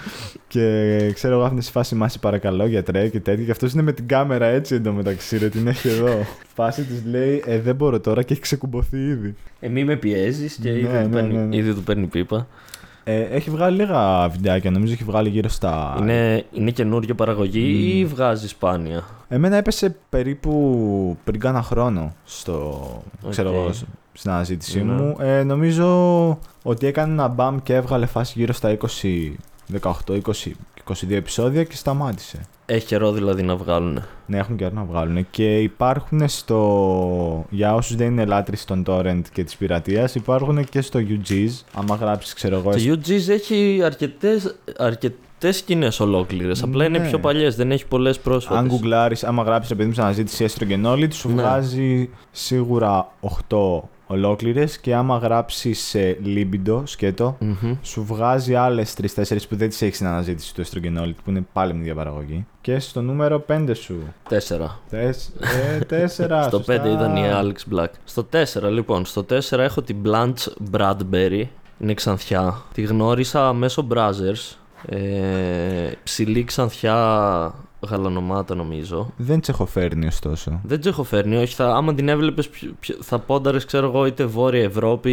[0.48, 3.46] Και ξέρω εγώ, αυτή είναι σε φάση μα, σε παρακαλώ, γιατρέ και τέτοια.
[3.46, 6.26] Και αυτός είναι με την κάμερα έτσι εντωμεταξύ, ρε, την έχει εδώ.
[6.56, 9.36] Φάση της λέει, Ε, δεν μπορώ τώρα και έχει ξεκουμποθεί ήδη.
[9.60, 11.56] Ε, μη με πιέζεις και Ναι, ήδη, ναι, του παίρνει, ναι, ναι.
[11.56, 12.48] ήδη του παίρνει πίπα.
[13.08, 15.98] Ε, έχει βγάλει λίγα βιντεάκια, νομίζω έχει βγάλει γύρω στα.
[16.00, 22.82] Είναι, είναι καινούργια παραγωγή ή βγάζει σπάνια; Εμένα έπεσε περίπου πριν κάνα χρόνο στο,
[23.30, 23.56] ξέρω Οκ.
[23.56, 24.92] εγώ, σ- στην αναζήτησή Ναι.
[24.94, 25.16] μου.
[25.20, 25.88] Ε, νομίζω
[26.64, 29.32] ότι έκανε ένα μπαμ και έβγαλε φάση γύρω στα 20,
[29.82, 30.52] 18, 20,
[30.88, 32.46] 22 επεισόδια και σταμάτησε.
[32.66, 34.04] Έχει καιρό δηλαδή να βγάλουν.
[34.26, 35.28] Ναι, έχουν καιρό να βγάλουν.
[35.32, 37.46] Και υπάρχουν στο.
[37.50, 41.62] Για όσους δεν είναι λάτρεις των torrent και της πειρατείας, υπάρχουν και στο UG's.
[41.74, 42.72] Άμα γράψεις, ξέρω εγώ.
[42.72, 46.64] Το UG's έχει αρκετές, αρκετές σκηνές ολόκληρες.
[46.64, 47.08] Απλά είναι Ναι.
[47.08, 48.60] πιο παλιές, δεν έχει πολλές πρόσφατες.
[48.60, 51.42] Αν γκουγκλάρεις, άμα γράψεις επειδή μου σε αναζήτηση estrogenolid, σου Ναι.
[51.42, 57.76] βγάζει σίγουρα 8 ολόκληρες και άμα γράψεις libido, σκέτο, Μμμ.
[57.82, 61.74] σου βγάζει άλλες 3-4 που δεν τις έχεις στην αναζήτηση του estrogenolid που είναι πάλι
[61.74, 62.46] με διαπαραγωγή.
[62.62, 63.96] Και στο νούμερο 5 σου.
[64.30, 64.80] Τέσσερα.
[64.90, 66.44] Τες, ε, 4.
[66.48, 67.90] Στο 5 ήταν η Alex Black.
[68.04, 71.44] Στο 4 λοιπόν, στο 4 έχω την Blanche Bradbury.
[71.80, 72.62] Είναι ξανθιά.
[72.74, 74.56] Τη γνώρισα μέσω Brazzers.
[74.90, 77.54] Ε, ψηλή ξανθιά
[77.90, 79.14] γαλανομάτα νομίζω.
[79.18, 80.60] Δεν τσεχοφέρνει ωστόσο.
[80.64, 81.56] Δεν τσεχοφέρνει, όχι.
[81.56, 82.50] Θα, άμα την έβλεπες,
[83.02, 85.12] θα πόνταρες, ξέρω εγώ, είτε Βόρεια Ευρώπη,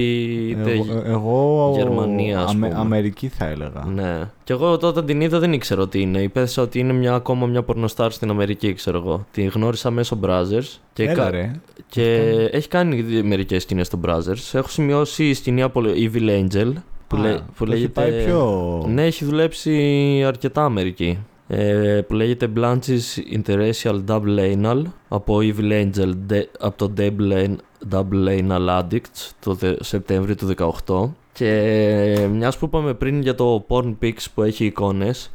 [0.50, 0.70] είτε.
[0.72, 2.80] Εγώ, εγώ Γερμανία, ας Αμε- πούμε.
[2.80, 3.84] Αμερική θα έλεγα.
[3.94, 4.30] Ναι.
[4.44, 6.20] Και εγώ όταν την είδα δεν ήξερα τι είναι.
[6.22, 9.26] Υπέθεσα ότι είναι μια, ακόμα μια πορνοστάρ στην Αμερική, ξέρω εγώ.
[9.30, 10.78] Τη γνώρισα μέσω Brazzers.
[10.92, 11.50] Και, Έλα κα- ρε.
[11.88, 12.04] και
[12.52, 14.50] έχει κάνει μερικές σκηνές στο Brazzers.
[14.52, 16.72] Έχω σημειώσει η σκηνή από Evil Angel.
[17.06, 17.88] Που, Α, λέ- που έχει λέγεται.
[18.00, 18.82] πάει πιο...
[18.88, 21.18] Ναι, έχει δουλέψει αρκετά Αμερική.
[21.54, 27.56] Ε, που λέγεται Blanche's Interracial Double Anal από Evil Angel de- από το Double, An-
[27.94, 30.46] Double Anal Addicts το δε- Σεπτέμβριο του
[30.86, 35.30] 18 Και μιας που είπαμε πριν για το Pornpix που έχει εικόνες,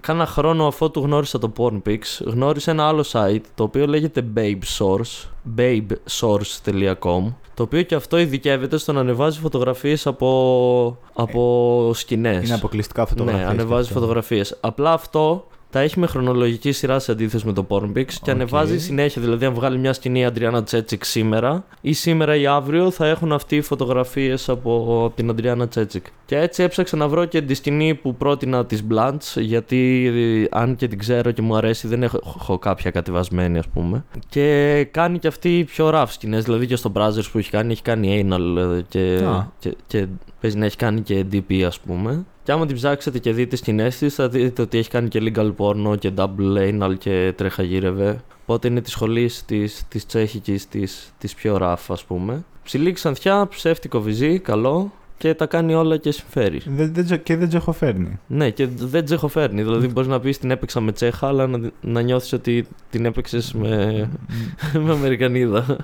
[0.00, 4.58] κάνα χρόνο αφού του γνώρισα το Pornpix, γνώρισα ένα άλλο site το οποίο λέγεται Babe
[4.78, 12.44] Source, babesource.com, το οποίο και αυτό ειδικεύεται στο να ανεβάζει φωτογραφίες από, από σκηνές.
[12.44, 13.44] Είναι αποκλειστικά φωτογραφίες.
[13.44, 14.56] Ναι, ανεβάζει φωτογραφίες.
[14.60, 18.28] Απλά αυτό τα έχει με χρονολογική σειρά σε αντίθεση με το Pornpix και Οκ.
[18.28, 19.22] ανεβάζει συνέχεια.
[19.22, 23.32] Δηλαδή, αν βγάλει μια σκηνή η Adriana Chechik σήμερα ή σήμερα ή αύριο, θα έχουν
[23.32, 26.06] αυτοί οι φωτογραφίες από, από την Adriana Chechik.
[26.26, 30.76] Και έτσι έψαξα να βρω και τη σκηνή που πρότεινα της Blunts, γιατί ε, αν
[30.76, 34.04] και την ξέρω και μου αρέσει, δεν έχω, έχω κάποια κατεβασμένη, ας πούμε.
[34.28, 36.44] Και κάνει και αυτή πιο rough σκηνές.
[36.44, 39.48] Δηλαδή και στο Brazzers που έχει κάνει, έχει κάνει anal ε, και, Α.
[39.58, 40.06] και, και
[40.40, 42.24] παίζει να έχει κάνει και DP, ας πούμε.
[42.42, 45.52] Και άμα την ψάξετε και δείτε σκηνές της, θα δείτε ότι έχει κάνει και legal
[45.56, 48.20] porno και double anal και τρέχα γύρευε.
[48.42, 52.44] Οπότε είναι της σχολής της της τσέχικης, της, της πιο rough, ας πούμε.
[52.64, 56.60] Ψηλή ξανθιά, ψεύτικο βυζί, καλό και τα κάνει όλα και συμφέρει.
[56.66, 58.18] Δεν, δεν, τζο- και δεν τζεχοφέρνει.
[58.26, 59.62] Ναι, και δεν τσεχοφέρνει.
[59.62, 63.52] Δηλαδή, μπορείς να πεις την έπαιξα με τσέχα, αλλά να, να νιώθεις ότι την έπαιξες
[63.52, 64.08] με,
[64.84, 65.76] με Αμερικανίδα.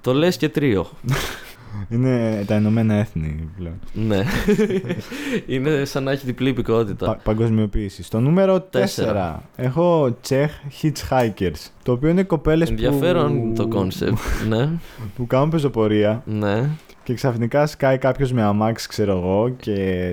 [0.00, 0.86] Το λες και τρίο.
[1.88, 3.78] Είναι τα Ηνωμένα Έθνη πλέον.
[3.92, 4.24] Ναι.
[5.46, 7.06] Είναι σαν να έχει διπλή υπηκοότητα.
[7.06, 8.02] Πα- παγκοσμιοποίηση.
[8.02, 9.42] Στο νούμερο 4 Τέσσερα.
[9.56, 10.48] έχω Czech
[10.82, 11.66] Hitchhikers.
[11.82, 14.18] Το οποίο είναι κοπέλες που, Ενδιαφέρον το κόνσεπτ.
[14.48, 14.68] ναι,
[15.16, 16.70] που κάνουν πεζοπορία ναι.
[17.02, 19.72] και ξαφνικά σκάει κάποιος με αμάξι, ξέρω εγώ, και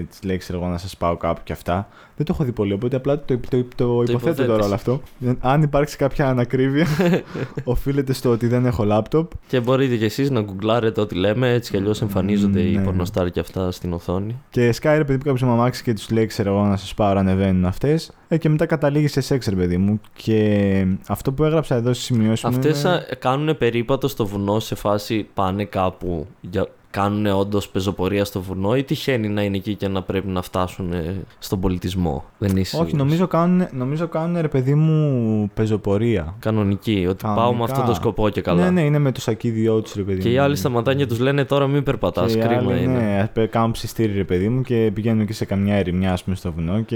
[0.10, 1.88] της λέει, ξέρω εγώ, να σας πάω κάπου και αυτά.
[2.18, 4.46] Δεν το έχω δει πολύ, οπότε απλά το, το, το, το υποθέτω υποθέτεις.
[4.46, 5.02] τώρα όλο αυτό.
[5.40, 6.88] Αν υπάρξει κάποια ανακρίβεια,
[7.64, 9.32] οφείλεται στο ότι δεν έχω λάπτοπ.
[9.48, 12.84] Και μπορείτε κι εσείς να γκουγκλάρετε ό,τι λέμε, έτσι κι αλλιώς εμφανίζονται οι Ναι.
[12.84, 14.36] πορνοστάρ και αυτά στην οθόνη.
[14.50, 16.94] Και σκάει ρε παιδί που κάποιος με αμάξι και τους λέει, ξέρω εγώ, να σας
[16.94, 18.12] πάω, να ανεβαίνουν αυτές.
[18.28, 20.00] Ε, και μετά καταλήγει σε σεξ, ρε παιδί μου.
[20.14, 22.50] Και αυτό που έγραψα εδώ στις σημειώσεις μου.
[22.50, 23.06] Αυτές είναι...
[23.20, 26.68] κάνουν περίπατο στο βουνό σε φάση πάνε κάπου, για...
[26.96, 30.94] κάνουν όντως πεζοπορία στο βουνό ή τυχαίνει να είναι εκεί και να πρέπει να φτάσουν
[30.94, 32.94] ε, στον πολιτισμό; Δεν είσαι Όχι, σίγουρος.
[32.94, 36.36] νομίζω κάνουν, νομίζω κάνουν ρε παιδί μου πεζοπορία.
[36.40, 37.74] Κανονική, ότι πάω με Κανονικά.
[37.74, 38.64] αυτό το σκοπό και καλά.
[38.64, 40.34] Ναι, ναι, είναι με το σακίδιό τους, ρε παιδί Και μου.
[40.34, 42.32] οι άλλοι σταματάνε και τους λένε τώρα μην περπατάς.
[42.32, 43.00] Και οι Κρίμα άλλοι, είναι.
[43.00, 46.36] Ναι, πε- κάνουν ψιστήρι, ρε παιδί μου, και πηγαίνουν και σε καμιά ερημιά, ας πούμε,
[46.36, 46.96] στο βουνό και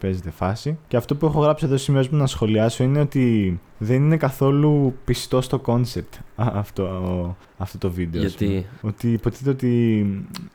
[0.00, 0.78] παίζεται φάση.
[0.88, 4.94] Και αυτό που έχω γράψει εδώ σημείο μου να σχολιάσω είναι ότι δεν είναι καθόλου
[5.04, 8.24] πιστό στο κόνσεπτ αυτό, αυτό το βίντεο.
[8.24, 8.50] ας πούμε.
[8.50, 9.66] Γιατί Ότι υποτίθεται ότι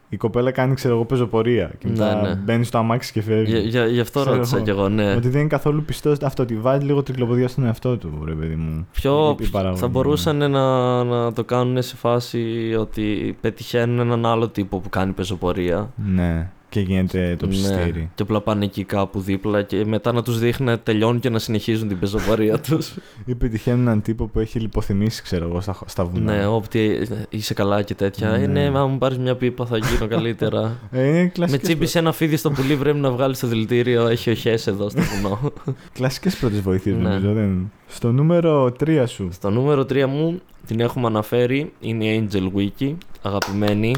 [0.09, 1.71] η κοπέλα κάνει, ξέρω εγώ, πεζοπορία.
[1.79, 2.35] Και Ναι, μετά ναι.
[2.35, 3.51] μπαίνει στο αμάξι και φεύγει.
[3.51, 4.63] Για, για, γι' αυτό Ξέρω ρώτησα εγώ.
[4.65, 5.15] κι εγώ, ναι.
[5.15, 6.43] Ότι δεν είναι καθόλου πιστό αυτό.
[6.43, 8.87] Ότι βάζει λίγο τρικλοποδιά στον εαυτό του, ρε παιδί μου.
[8.91, 9.79] Πιο Η- η παραγωγή.
[9.81, 15.11] θα μπορούσαν να, να το κάνουν σε φάση ότι πετυχαίνουν έναν άλλο τύπο που κάνει
[15.11, 15.91] πεζοπορία.
[16.13, 17.99] Ναι, και γίνεται το ψιστήρι.
[17.99, 18.09] Ναι.
[18.15, 21.39] Και απλά πάνε εκεί κάπου δίπλα και μετά να τους δείχνει να τελειώνουν και να
[21.39, 22.95] συνεχίζουν την πεζοπορία τους.
[23.25, 26.35] Ή πετυχαίνουν έναν τύπο που έχει λιποθυμήσει, ξέρω εγώ, στα, στα βουνά.
[26.35, 28.29] ναι, όπτι είσαι καλά και τέτοια.
[28.29, 28.43] Ναι.
[28.43, 30.61] Ε, ναι, μα μου πάρεις μια πίπα θα γίνω καλύτερα.
[30.91, 34.07] Ε, είναι Με κλασικές, τσίπησε ένα φίδι στο πουλί πρέπει να βγάλει στο δηλητήριο.
[34.07, 35.39] Έχει οχές εδώ στο βουνό.
[35.93, 37.01] κλασικές πρώτες βοήθειες Ναι.
[37.09, 37.33] νομίζω.
[37.33, 37.71] Δεν...
[37.87, 39.29] Στο νούμερο 3 σου.
[39.31, 41.71] Στο νούμερο 3 μου την έχουμε αναφέρει.
[41.79, 42.93] Είναι η Angel Wiki.
[43.21, 43.95] Αγαπημένη.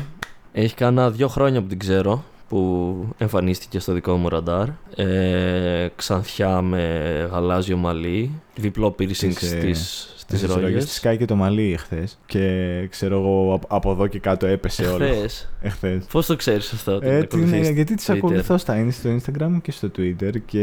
[0.52, 2.24] Έχει κάνα δύο χρόνια που την ξέρω.
[2.48, 4.68] Που εμφανίστηκε στο δικό μου ραντάρ.
[4.96, 8.32] Ε, ξανθιά με γαλάζιο μαλλί.
[8.56, 10.86] Διπλό piercing Τις, ε, στις, στις Στις ρόγες.
[10.86, 12.50] Της σκάει και το μαλλί εχθές Και
[12.90, 15.04] ξέρω εγώ από, από εδώ και κάτω έπεσε όλο.
[15.04, 15.50] Εχθές.
[15.62, 16.06] Εχθές.
[16.12, 17.00] Πώς το ξέρεις αυτό.
[17.00, 18.16] την Ε, την- ακολουθείς γιατί τις Twitter?
[18.18, 20.60] ακολουθώ στα, είναι στο Instagram και στο Twitter και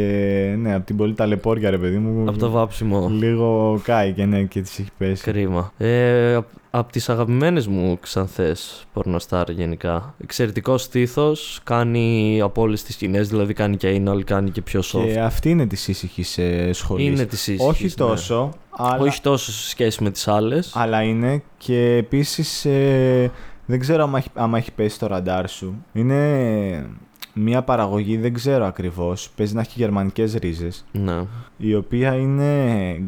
[0.59, 3.09] ναι, από την πολύ ταλαιπώρια ρε παιδί μου Από το βάψιμο.
[3.09, 5.23] λίγο κάει και ναι και της έχει πέσει.
[5.23, 5.73] Κρίμα.
[5.79, 10.15] Ε, απ- από τις αγαπημένες μου ξανθές πορνοστάρ γενικά.
[10.23, 15.05] Εξαιρετικός στήθος, κάνει από όλες τις σκηνές, δηλαδή κάνει και anal, κάνει και πιο soft.
[15.13, 17.07] Και αυτή είναι της ήσυχης ε, σχολής.
[17.07, 17.91] Είναι της ήσυχης, Όχι ναι.
[17.91, 20.73] τόσο, αλλά, Όχι τόσο σε σχέση με τις άλλες.
[20.77, 23.31] αλλά είναι και επίσης ε,
[23.67, 25.85] δεν ξέρω άμα έχει, άμα έχει πέσει στο ραντάρ σου.
[25.93, 26.87] Είναι
[27.35, 31.25] μια παραγωγή, δεν ξέρω ακριβώς, παίζει να έχει γερμανικές ρίζες, Ναι.
[31.57, 32.63] η οποία είναι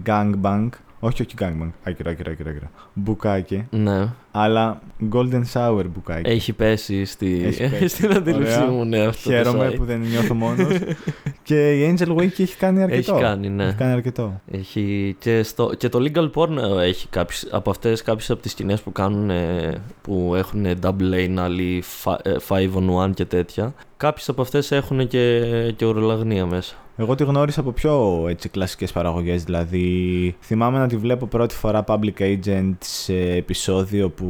[0.07, 0.69] gangbang,
[1.07, 2.71] όχι όχι gangbang, άκυρα άκυρα άκυρα, άκυρα.
[2.95, 4.09] bukkake, ναι.
[4.31, 4.81] αλλά
[5.13, 6.31] golden shower bukkake.
[6.31, 7.43] Έχει πέσει στη...
[7.45, 7.89] Έχει πέσει.
[7.89, 8.71] στην αντίληψή Ωραία.
[8.71, 9.77] μου, ναι, αυτό το Χαίρομαι site.
[9.77, 10.73] που δεν νιώθω μόνος.
[11.43, 13.15] και η Angel Wicky έχει κάνει αρκετό.
[13.15, 13.65] Έχει κάνει, ναι.
[13.65, 14.41] Έχει κάνει αρκετό.
[14.51, 18.81] Έχει και, στο, και το Legal Porno έχει κάποιες, από αυτές κάποιες από τις σκηνές
[18.81, 23.75] που κάνουν ε, που έχουν double anal ή fi- ε, five on one και τέτοια
[24.05, 25.41] κάποιες από αυτές έχουν και,
[25.77, 30.97] και ορολογνία μέσα Εγώ τη γνώρισα από πιο έτσι, κλασικές παραγωγές, δηλαδή θυμάμαι να τη
[30.97, 34.29] βλέπω πρώτη φορά Public Agent σε επεισόδιο που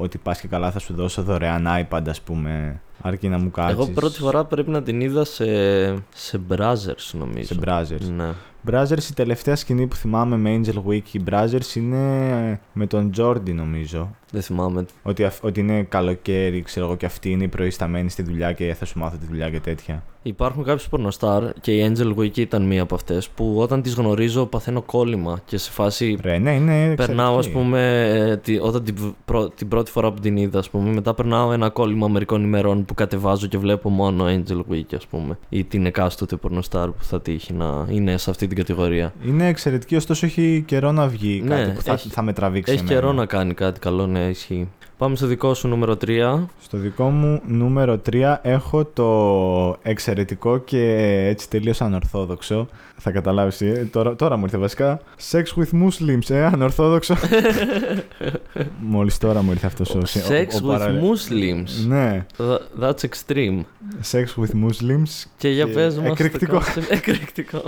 [0.00, 3.72] ότι πας και καλά θα σου δώσω δωρεάν iPad ας πούμε, αρκεί να μου κάτσεις.
[3.78, 5.44] εγώ πρώτη φορά πρέπει να την είδα σε,
[6.14, 8.10] σε browsers νομίζω Σε browsers.
[8.16, 8.30] ναι.
[8.70, 14.10] Brothers, η τελευταία σκηνή που θυμάμαι με Angel Wiki Brothers είναι με τον Jordi νομίζω.
[14.30, 14.84] Δεν θυμάμαι.
[15.02, 18.74] Ότι, αυ- ότι είναι καλοκαίρι, ξέρω εγώ, και αυτή είναι η προϊσταμένη στη δουλειά και
[18.78, 20.02] θα σου μάθω τη δουλειά και τέτοια.
[20.22, 24.46] Υπάρχουν κάποιε πορνοστάρ και η Angel Wiki ήταν μία από αυτές που όταν τις γνωρίζω
[24.46, 26.18] παθαίνω κόλλημα και σε φάση.
[26.22, 27.64] Ρε, ναι, είναι Περνάω, ας εξαιρετική.
[27.70, 30.90] πούμε, ε, τη- όταν την, β- πρω- την πρώτη φορά που την είδα, ας πούμε,
[30.92, 35.38] μετά περνάω ένα κόλλημα μερικών ημερών που κατεβάζω και βλέπω μόνο Angel Wiki, ας πούμε,
[35.48, 39.12] ή την εκάστοτε πορνοστάρ που θα τύχει να είναι σε αυτή την κατηγορία.
[39.26, 42.72] Είναι εξαιρετική, ωστόσο έχει καιρό να βγει Ναι, κάτι που θα, έχει- θα με τραβήξει.
[42.72, 43.00] Έχει εμένα.
[43.00, 44.68] καιρό να κάνει κάτι καλό, ναι, ισχύει.
[44.98, 46.46] Πάμε στο δικό σου νούμερο 3.
[46.62, 50.94] Στο δικό μου νούμερο 3 έχω το εξαιρετικό και
[51.28, 52.68] έτσι τελείως ανορθόδοξο.
[53.04, 55.00] Θα καταλάβεις, ε, τώρα, τώρα μου ήρθε βασικά.
[55.30, 57.14] Sex with Muslims, ε, ανορθόδοξο.
[58.80, 59.98] Μόλις τώρα μου ήρθε αυτός ο...
[59.98, 61.86] ο- Sex ο with παραλε- Muslims.
[61.86, 63.60] Ναι, Tha- That's extreme.
[64.12, 65.24] Sex with Muslims.
[65.36, 66.04] Και για Και πες μας.
[66.06, 66.58] το εκρηκτικό.
[66.58, 66.82] concept.
[66.98, 67.62] Εκρηκτικό.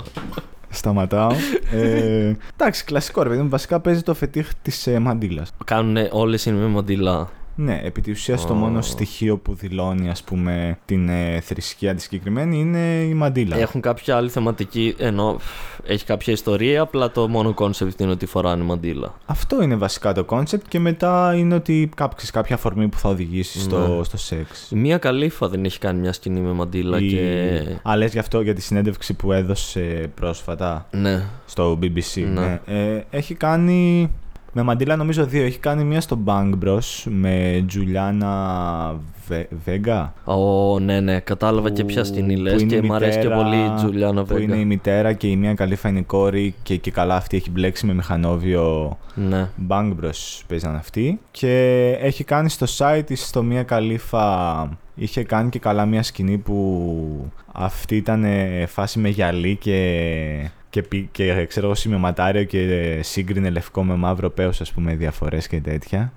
[0.69, 1.31] Σταματάω.
[1.71, 3.49] ε, εντάξει, κλασικό ρε παιδί μου.
[3.49, 5.51] Βασικά παίζει το φετίχ της ε, μαντήλας.
[5.65, 7.29] Κάνουν όλες είναι με μαντιλά.
[7.57, 8.55] Ναι, επί τη ουσία το Ω.
[8.55, 12.79] μόνο στοιχείο που δηλώνει ας πούμε την ε, θρησκεία τη συγκεκριμένη είναι
[13.09, 13.57] η μαντήλα.
[13.57, 15.39] Έχουν κάποια άλλη θεματική, ενώ
[15.85, 19.13] έχει κάποια ιστορία, απλά το μόνο κόνσεπτ είναι ότι φοράνε μαντίλα.
[19.25, 23.59] Αυτό είναι βασικά το κόνσεπτ και μετά είναι ότι κάποιος, κάποια αφορμή που θα οδηγήσει
[23.59, 24.03] στο, Ναι.
[24.03, 24.71] στο σεξ.
[24.71, 27.61] Η Mia Khalifa δεν έχει κάνει μια σκηνή με μαντίλα Η- και.
[27.89, 31.23] Α, λες γι' αυτό για τη συνέντευξη που έδωσε πρόσφατα Ναι.
[31.45, 32.21] στο BBC.
[32.33, 32.39] Ναι.
[32.41, 32.59] Ναι.
[32.65, 34.11] Ε, έχει κάνει.
[34.57, 35.43] Με μαντήλα νομίζω δύο.
[35.43, 38.95] Έχει κάνει μία στο Bang Bros με Τζουλιάνα
[39.27, 39.45] Βε...
[39.65, 40.13] Βέγκα.
[40.23, 43.19] Ω, ναι, ναι, κατάλαβα και που- ποια σκηνή που λες είναι και η μου αρέσει
[43.19, 44.65] και μητέρα, πολύ η Τζουλιάνα Που είναι η Βέγκα.
[44.65, 47.93] μητέρα και η μία καλύφα είναι η κόρη και, και καλά αυτή έχει μπλέξει με
[47.93, 49.49] μηχανόβιο Ναι.
[49.69, 55.49] Bang Bros παίζαν αυτοί και έχει κάνει στο site της στο μία καλύφα είχε κάνει
[55.49, 61.45] και καλά μία σκηνή που αυτή ήταν ε, φάση με γυαλί και, και, πι- και
[61.45, 66.13] ξέρω εγώ σημειωματάριο και σύγκρινε λευκό με μαύρο πέος ας πούμε διαφορές και τέτοια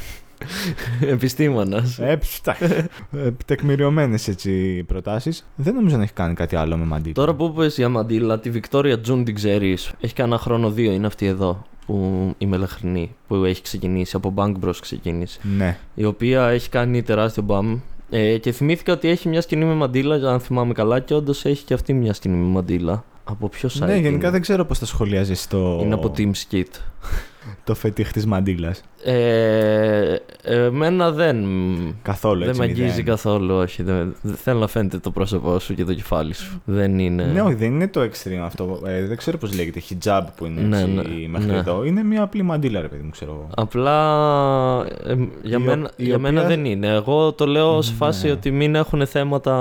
[1.00, 1.98] Επιστήμονας.
[1.98, 2.56] ε, ψ, τα-
[3.12, 7.44] ε, τεκμηριωμένες έτσι προτάσεις δεν νομίζω να έχει κάνει κάτι άλλο με μαντήλα Τώρα που
[7.44, 9.92] είπες για μαντίλα, τη Βικτόρια Τζουν την ξέρεις.
[10.00, 11.62] Έχει κανένα χρόνο δύο, είναι αυτή εδώ.
[11.86, 15.40] Που η μελαχρινή, που έχει ξεκινήσει, από Bank Bros ξεκίνησε.
[15.56, 17.78] ναι η οποία έχει κάνει τεράστιο μπαμ.
[18.10, 21.64] Ε, και θυμήθηκα ότι έχει μια σκηνή με μαντίλα, αν θυμάμαι καλά, και όντως έχει
[21.64, 23.04] και αυτή μια σκηνή με μαντίλα.
[23.24, 26.30] Από ποιος site ναι γενικά είναι; δεν ξέρω πώς θα σχολιάζεις το, Είναι από Team
[26.30, 26.64] Skit.
[27.64, 31.46] Το φετίχ της μαντήλας Ε, εμένα δεν.
[32.02, 33.04] καθόλου δεν έτσι με αγγίζει μηδέν.
[33.04, 33.82] καθόλου, όχι.
[33.82, 36.62] Δεν, δεν θέλω να φαίνεται το πρόσωπό σου και το κεφάλι σου.
[36.64, 37.24] Δεν είναι.
[37.24, 38.80] Ναι, όχι, δεν είναι το extreme αυτό.
[38.86, 39.80] Ε, δεν ξέρω πώς λέγεται.
[39.90, 41.56] Hijab που είναι Ναι, έτσι ναι, μέχρι ναι.
[41.56, 41.84] εδώ.
[41.84, 43.48] Είναι μια απλή μαντήλα, ρε παιδί μου, ξέρω εγώ.
[43.56, 43.96] Απλά
[45.06, 46.86] ε, για, Η ο- μένα, η για μένα οποία- δεν είναι.
[46.86, 48.32] Εγώ το λέω σε φάση Ναι.
[48.32, 49.52] ότι μην έχουν θέματα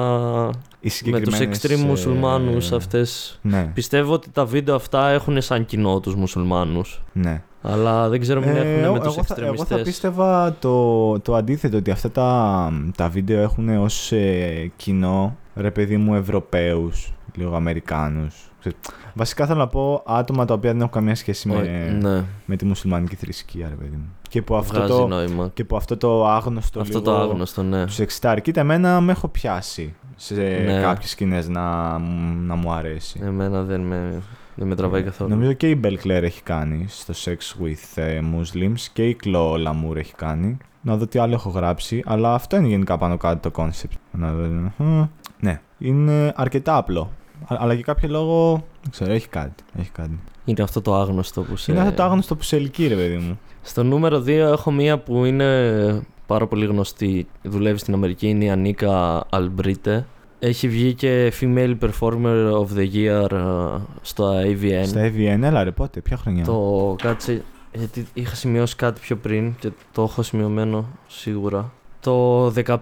[0.54, 3.40] Οι με τους συγκεκριμένες, extreme ε, μουσουλμάνους αυτές.
[3.42, 7.02] Ναι, Πιστεύω ότι τα βίντεο αυτά έχουν σαν κοινό τους μουσουλμάνους.
[7.14, 7.42] ναι.
[7.62, 9.78] Αλλά δεν ξέρω μην Ε, έχουν εγώ- με τους εγώ, θα, εγώ εξτρεμιστές.
[9.78, 15.72] θα πίστευα το, το αντίθετο, ότι αυτά τα, τα βίντεο έχουν ως ε, κοινό, ρε
[15.72, 18.36] παιδί μου, Ευρωπαίους, λίγο Αμερικάνους.
[18.60, 18.78] Ξέρεις,
[19.14, 22.55] Βασικά θέλω να πω άτομα τα οποία δεν έχουν καμία σχέση Ω, με, Ναι, με
[22.55, 24.10] τη μουσουλμανική θρησκεία, ρε παιδί μου.
[24.30, 25.49] Και που αυτό βγάζει το, νόημα.
[25.53, 27.86] και που αυτό το άγνωστο Αυτό λίγο, το άγνωστο, ναι.
[27.86, 28.41] Τους εξητάρει.
[28.41, 30.80] Κοίτα, εμένα με έχω πιάσει σε Ναι.
[30.82, 31.97] κάποιες σκηνές να,
[32.45, 33.20] να μου αρέσει.
[33.24, 34.22] Εμένα δεν με,
[34.58, 35.30] δεν με τραβάει καθόλου.
[35.30, 39.53] Νομίζω και η Belle Claire έχει κάνει στο Sex with ε, Muslims και η Chloe
[39.68, 40.58] Lamour έχει κάνει.
[40.82, 43.95] Να δω τι άλλο έχω γράψει, αλλά αυτό είναι γενικά πάνω κάτω το concept.
[44.12, 44.72] Να δω.
[44.78, 45.05] Μμμ.
[45.39, 47.12] Ναι, είναι αρκετά απλό.
[47.47, 49.64] Α- Αλλά για κάποιο λόγο, δεν ξέρω, έχει κάτι.
[49.80, 50.20] Έχει κάτι.
[50.45, 51.72] Είναι αυτό το άγνωστο που σε...
[51.72, 53.39] Είναι αυτό το άγνωστο που σε ελκύει, ρε παιδί μου.
[53.62, 57.28] Στο νούμερο 2 έχω μία που είναι πάρα πολύ γνωστή.
[57.43, 60.05] Δουλεύει στην Αμερική, είναι η Ανίκα Αλμπρίτε.
[60.40, 64.84] Έχει βγει και Female Performer of the Year ε, στο AVN.
[64.86, 66.44] Στα AVN, έλα ρε, πότε, ποια χρονιά.
[66.44, 71.72] Το κάτσε, γιατί είχα σημειώσει κάτι πιο πριν και το έχω σημειωμένο σίγουρα.
[72.00, 72.78] Το 15.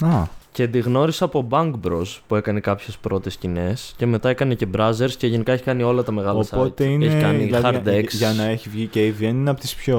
[0.00, 0.22] Α,
[0.52, 4.66] Και τη γνώρισα από Bang Bros που έκανε κάποιες πρώτες σκηνές και μετά έκανε και
[4.76, 6.90] Brazzers και γενικά έχει κάνει όλα τα μεγάλα οπότε site.
[6.90, 7.06] είναι.
[7.06, 8.08] Έχει κάνει δηλαδή, Hard X.
[8.08, 9.98] Για να έχει βγει και AVN είναι από τις πιο.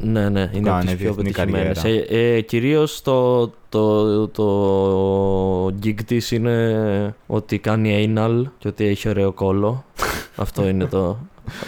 [0.00, 1.78] Ναι, ναι, είναι από κάνει τις πιο διεθνή πετυχημένες.
[1.78, 2.36] Ε, καριέρα.
[2.36, 9.32] ε, κυρίως το, το, το gig της είναι ότι κάνει anal και ότι έχει ωραίο
[9.32, 9.84] κώλο.
[10.36, 11.18] Αυτό είναι το...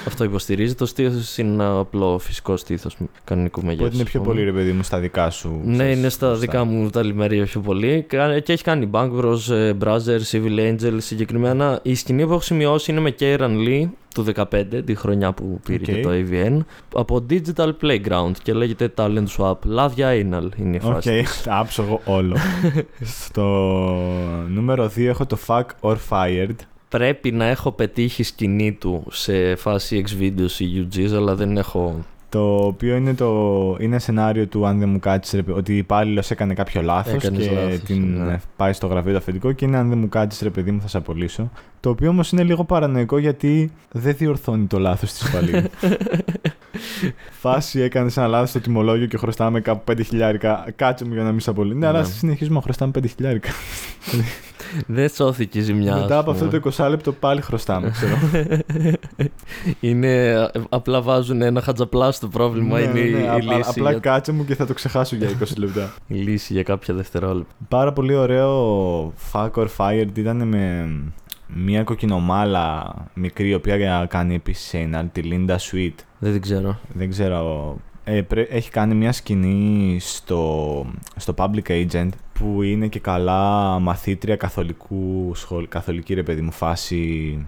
[0.07, 0.75] Αυτό υποστηρίζει.
[0.75, 3.85] Το στήθος είναι ένα απλό φυσικό στήθος κανονικού μεγέθους.
[3.87, 4.35] Οπότε είναι πιο ας πούμε.
[4.39, 5.61] πολύ, ρε παιδί μου, στα δικά σου.
[5.65, 6.45] Ναι, ξέρεις, είναι στα μπροστά.
[6.47, 8.05] δικά μου τα λημέρια πιο πολύ.
[8.09, 10.95] Κα- Και έχει κάνει Bang Bros, ε, Brazzers, Evil Angel.
[10.97, 15.61] Συγκεκριμένα η σκηνή που έχω σημειώσει είναι με Kieran Lee του 2015, τη χρονιά που
[15.65, 15.85] πήρε Οκ.
[15.85, 16.59] και το AVN,
[16.95, 19.55] από Digital Playground και λέγεται Talent Swap.
[19.65, 21.25] Λάδια Anal είναι η Οκ, φάση.
[21.45, 22.37] τα άψογο όλο.
[23.01, 23.43] Στο
[24.49, 26.55] νούμερο 2 έχω το Fuck or Fired.
[26.97, 32.05] Πρέπει να έχω πετύχει σκηνή του σε φάση XVideos ή UGs, αλλά δεν έχω.
[32.29, 35.77] Το οποίο είναι, το, είναι σενάριο του αν δεν μου κάτσεις, ρε παιδί- ότι η
[35.77, 38.33] υπάλληλος έκανε κάποιο λάθος Έκανες και λάθος, την ναι.
[38.33, 40.81] ε, πάει στο γραφείο το αφεντικό και είναι αν δεν μου κάτσεις, ρε παιδί μου,
[40.81, 41.51] θα σε απολύσω.
[41.81, 45.69] Το οποίο όμως είναι λίγο παρανοϊκό γιατί δεν διορθώνει το λάθος της υπαλλήλου.
[47.31, 50.65] Φάση έκανε ένα λάθος στο τιμολόγιο και χρωστάμε κάπου 5 χιλιάρικα.
[50.77, 51.79] Κάτσε μου για να μην σε απολύσει.
[51.79, 52.05] Ναι, αλλά Ναι.
[52.05, 53.49] συνεχίζουμε να χρωστάμε 5 χιλιάρικα.
[54.87, 55.95] Δεν σώθηκε η ζημιά.
[55.95, 56.61] Μετά ας από αυτό πούμε.
[56.61, 58.17] το 20 λεπτό πάλι χρωστάμε, ξέρω.
[59.81, 60.35] είναι,
[60.69, 62.79] απλά βάζουν ένα χατζαπλά στο πρόβλημα.
[62.79, 64.75] Ναι, είναι ναι, η, ναι, η απ- λύση Απλά για, κάτσε μου και θα το
[64.75, 65.93] ξεχάσω για 20 λεπτά.
[66.07, 67.53] η λύση για κάποια δευτερόλεπτα.
[67.69, 70.89] Πάρα πολύ ωραίο Fuck or Fired ήταν με
[71.47, 75.95] μια κοκκινομάλα μικρή, η οποία κάνει επίση ένα, τη Linda Sweet.
[76.25, 76.77] Δεν την ξέρω.
[76.93, 77.77] Δεν ξέρω.
[78.05, 84.37] Ε, πρέ- έχει κάνει μια σκηνή στο, στο Public Agent που είναι και καλά μαθήτρια
[84.37, 87.39] καθολικού σχολ, καθολική ρε παιδί μου φάση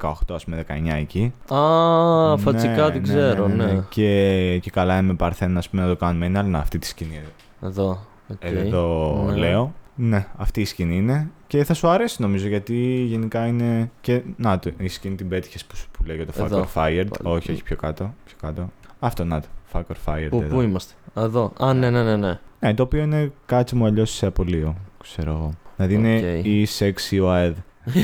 [0.00, 1.32] 18 ας πούμε 19 εκεί.
[1.54, 3.84] Α, φατσικά Ναι, την ναι, ξέρω, ναι.
[3.88, 6.26] Και, και καλά είμαι παρθένα ας πούμε να το κάνουμε.
[6.26, 7.20] Είναι άλλη να αυτή τη σκηνή.
[7.62, 7.98] Εδώ.
[8.30, 8.36] οκ.
[8.40, 9.36] Εδώ Ναι.
[9.36, 9.74] λέω.
[9.96, 11.30] Ναι, αυτή η σκηνή είναι.
[11.46, 12.76] Και θα σου αρέσει νομίζω γιατί
[13.08, 13.90] γενικά είναι.
[14.00, 14.22] Και...
[14.36, 16.60] Να το, η σκηνή την πέτυχες που, σου- που λέει για το Fuck Εδώ.
[16.60, 17.06] or Fired.
[17.22, 17.36] Πάλι.
[17.36, 18.14] Όχι, όχι, πιο κάτω.
[18.24, 18.70] Πιο κάτω.
[18.98, 19.46] Αυτό να το.
[19.72, 20.26] Fuck or Fired.
[20.30, 20.54] Πού, εδώ.
[20.54, 21.52] πού είμαστε; Εδώ.
[21.60, 22.16] Α, ναι, ναι, ναι.
[22.16, 22.38] ναι.
[22.60, 24.76] Ναι, το οποίο είναι κάτσε μου αλλιώς σε απολύω.
[25.02, 25.50] Ξέρω εγώ.
[25.76, 26.44] Δηλαδή είναι Οκ.
[26.44, 27.56] η sexy ΟΑΕΔ.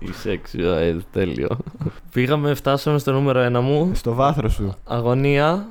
[0.00, 1.48] Η sexy aid, τέλειο.
[2.12, 3.90] Πήγαμε, φτάσαμε στο νούμερο ένα μου.
[3.94, 4.74] Στο βάθρο σου.
[4.84, 5.68] Αγωνία.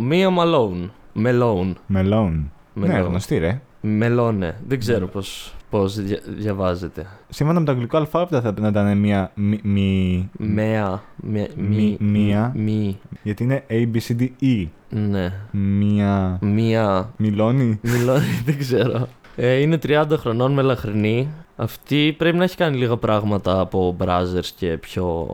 [0.00, 0.92] Μία Μαλόν.
[1.12, 1.76] Μελόν.
[1.86, 2.52] Μελόν.
[2.74, 3.08] Ναι, Μελόν.
[3.08, 3.60] γνωστή ρε.
[3.80, 4.56] Μελώνε.
[4.68, 7.06] Δεν ξέρω Μελ- πώς, πώς δια- διαβάζεται.
[7.28, 9.30] Σύμφωνα με το αγγλικό αλφάβητα θα πρέπει να ήταν μία.
[9.34, 11.02] Μη, μη- Μέα.
[11.16, 11.46] Μη.
[11.56, 12.52] Μη- μία.
[12.56, 12.98] Μη.
[13.22, 14.66] γιατί είναι A, B, C, D, E.
[14.88, 15.32] Ναι.
[15.50, 16.38] Μία.
[16.40, 17.10] Μία.
[17.16, 17.78] Μιλώνει.
[17.82, 19.08] Μιλώνει, δεν ξέρω.
[19.36, 21.28] Ε, είναι 30 χρονών μελαχρινή.
[21.56, 25.26] Αυτή πρέπει να έχει κάνει λίγα πράγματα από browsers και πιο...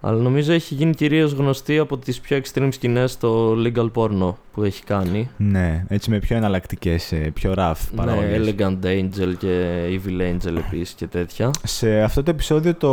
[0.00, 4.62] Αλλά νομίζω έχει γίνει κυρίως γνωστή από τις πιο extreme σκηνές στο legal porno που
[4.62, 5.28] έχει κάνει.
[5.36, 8.54] Ναι, έτσι με πιο εναλλακτικές, πιο rough Ναι, παραγωγές.
[8.58, 11.50] Elegant Angel και Evil Angel επίσης και τέτοια.
[11.62, 12.92] Σε αυτό το επεισόδιο το...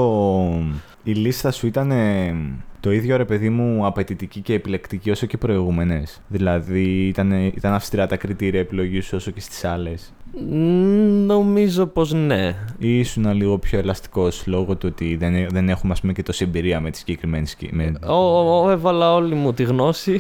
[1.04, 2.36] η λίστα σου ήταν ε,
[2.80, 6.22] το ίδιο ρε παιδί μου απαιτητική και επιλεκτική όσο και προηγούμενες.
[6.28, 10.14] Δηλαδή ήταν, ήταν αυστηρά τα κριτήρια επιλογής σου όσο και στις άλλες.
[10.50, 12.56] Μ, Νομίζω πως ναι.
[12.78, 16.44] Ή ήσουν λίγο πιο ελαστικός λόγω του ότι δεν, δεν έχουμε ας πούμε, και τόση
[16.44, 17.70] εμπειρία με τη συγκεκριμένη σκη...
[17.72, 20.20] με Ο, ο- ο- έβαλα όλη μου τη γνώση.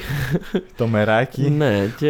[0.78, 1.50] το μεράκι.
[1.50, 2.10] ναι, και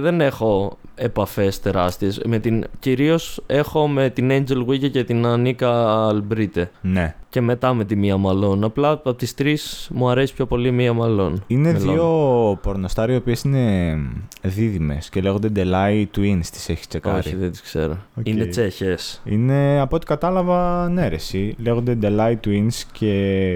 [0.00, 2.20] δεν έχω επαφές τεράστιες.
[2.26, 6.70] Με την, κυρίως έχω με την Angel Wiggy και την Ανίκα Αλμπρίτε.
[6.80, 7.14] ναι.
[7.28, 8.64] Και μετά με τη Μία Μαλόν.
[8.64, 11.44] Απλά από τις τρεις μου αρέσει πιο πολύ η Μία Μαλόν.
[11.46, 11.94] Είναι Μελών.
[11.94, 13.96] δύο πορνοστάρια οι οποίες είναι
[14.42, 17.96] δίδυμες και λέγονται Dellai Twins, τις έχεις τσεκάρει; Όχι, δεν τις ξέρω.
[18.18, 18.28] Οκ.
[18.28, 19.20] Είναι Τσέχες.
[19.24, 21.54] Είναι από ό,τι κατάλαβα ναι ρε εσύ.
[21.58, 23.12] Λέγονται Dellai Twins και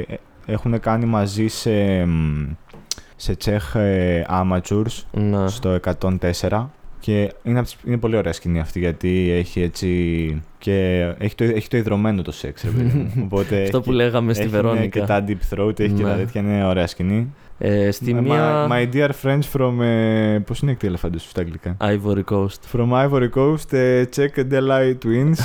[0.08, 0.14] ε,
[0.46, 2.44] έχουν κάνει μαζί σε, μ,
[3.16, 5.48] σε Czech ε, Amateurs Ναι.
[5.48, 5.78] στο
[6.20, 6.66] 104
[7.00, 11.44] και είναι, απ' τις- είναι πολύ ωραία σκηνή αυτή γιατί έχει έτσι και έχει το,
[11.44, 13.12] έχει το ιδρωμένο το σεξ ρε παιδί μου.
[13.30, 14.86] Οπότε Αυτό που έχει- λέγαμε στη έχει ναι, Βερόνικα.
[15.00, 16.08] και τα deep throat, έχει και Ναι.
[16.10, 17.32] τα τέτοια, είναι ωραία σκηνή.
[17.58, 19.80] Ε, στη My- μία My, dear friends from...
[19.80, 22.76] Ε, πώς είναι η ελεφάντες σου στα αγγλικά; Ivory Coast.
[22.76, 25.38] From Ivory Coast, ε, check Delay Twins,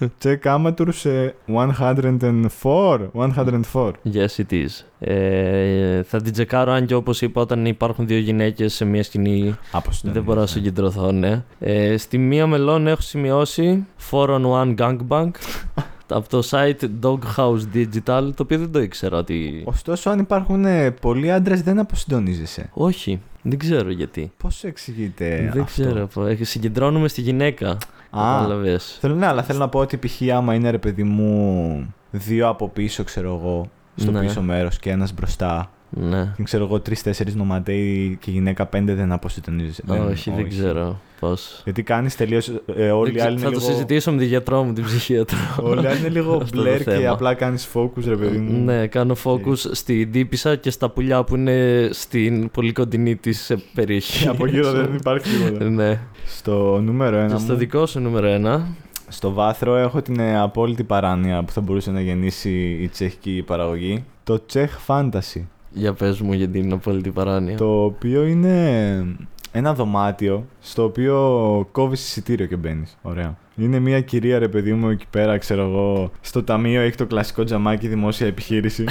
[0.22, 3.90] check Amateurs ε, 104, 104.
[4.12, 4.84] Yes, it is.
[4.98, 9.54] Ε, θα την τσεκάρω αν και όπως είπα όταν υπάρχουν δύο γυναίκες σε μια σκηνή
[9.72, 11.42] Άπως δεν μπορώ να συγκεντρωθώ, ναι.
[11.58, 15.30] Ε, στη μία μελών έχω σημειώσει 4 on 1 gangbang
[16.10, 19.62] από το site Doghouse Digital, το οποίο δεν το ήξερα ότι...
[19.66, 22.70] Ωστόσο, αν υπάρχουν ε, πολλοί άντρες, δεν αποσυντονίζεσαι.
[22.72, 24.32] Όχι, δεν ξέρω γιατί.
[24.36, 26.06] Πώς εξηγείται δεν αυτό; ξέρω.
[26.06, 26.26] πω.
[26.26, 27.68] Ε, Συγκεντρώνουμε στη γυναίκα.
[27.70, 27.78] Α,
[28.10, 28.96] Κατάλαβες.
[29.00, 30.20] θέλω, ναι, αλλά θέλω να πω ότι π.χ.
[30.34, 34.20] άμα είναι ρε παιδί μου δύο από πίσω, ξέρω εγώ, στο Ναι.
[34.20, 35.70] πίσω μέρος και ένας μπροστά.
[35.90, 36.32] Ναι.
[36.36, 39.82] Και ξέρω εγώ, τρει-τέσσερι νοματέοι και γυναίκα πέντε δεν αποσυντονίζεσαι.
[40.10, 41.60] όχι, δεν ξέρω πώς.
[41.64, 42.52] Γιατί κάνεις τελείως.
[42.76, 43.72] Ε, όλοι οι Δεν άλλοι ξε- είναι θα το λίγο...
[43.72, 45.38] συζητήσω με τη γιατρό μου, την ψυχίατρο.
[45.62, 47.10] Όλοι οι άλλοι είναι λίγο Αυτό το μπλερ και θέμα.
[47.10, 48.64] απλά κάνεις focus, ρε παιδί μου.
[48.64, 54.22] Ναι, κάνω focus στην τύπησα και στα πουλιά που είναι στην πολύ κοντινή της περιοχή.
[54.22, 55.64] Και από γύρω δεν υπάρχει τίποτα.
[55.64, 56.00] Ναι.
[56.26, 57.34] Στο νούμερο ένα.
[57.34, 58.66] Και στο μου, δικό σου νούμερο ένα.
[59.08, 64.04] Στο βάθρο έχω την ε, απόλυτη παράνοια που θα μπορούσε να γεννήσει η τσεχική παραγωγή.
[64.24, 65.42] Το Czech Fantasy.
[65.72, 67.56] Για πες μου γιατί είναι απόλυτη παράνοια.
[67.56, 69.06] Το οποίο είναι
[69.52, 72.96] ένα δωμάτιο στο οποίο κόβεις εισιτήριο και μπαίνεις.
[73.02, 73.36] Ωραία.
[73.56, 77.44] Είναι μια κυρία ρε παιδί μου εκεί πέρα, ξέρω εγώ, στο ταμείο έχει το κλασικό
[77.44, 78.84] τζαμάκι δημόσια επιχείρηση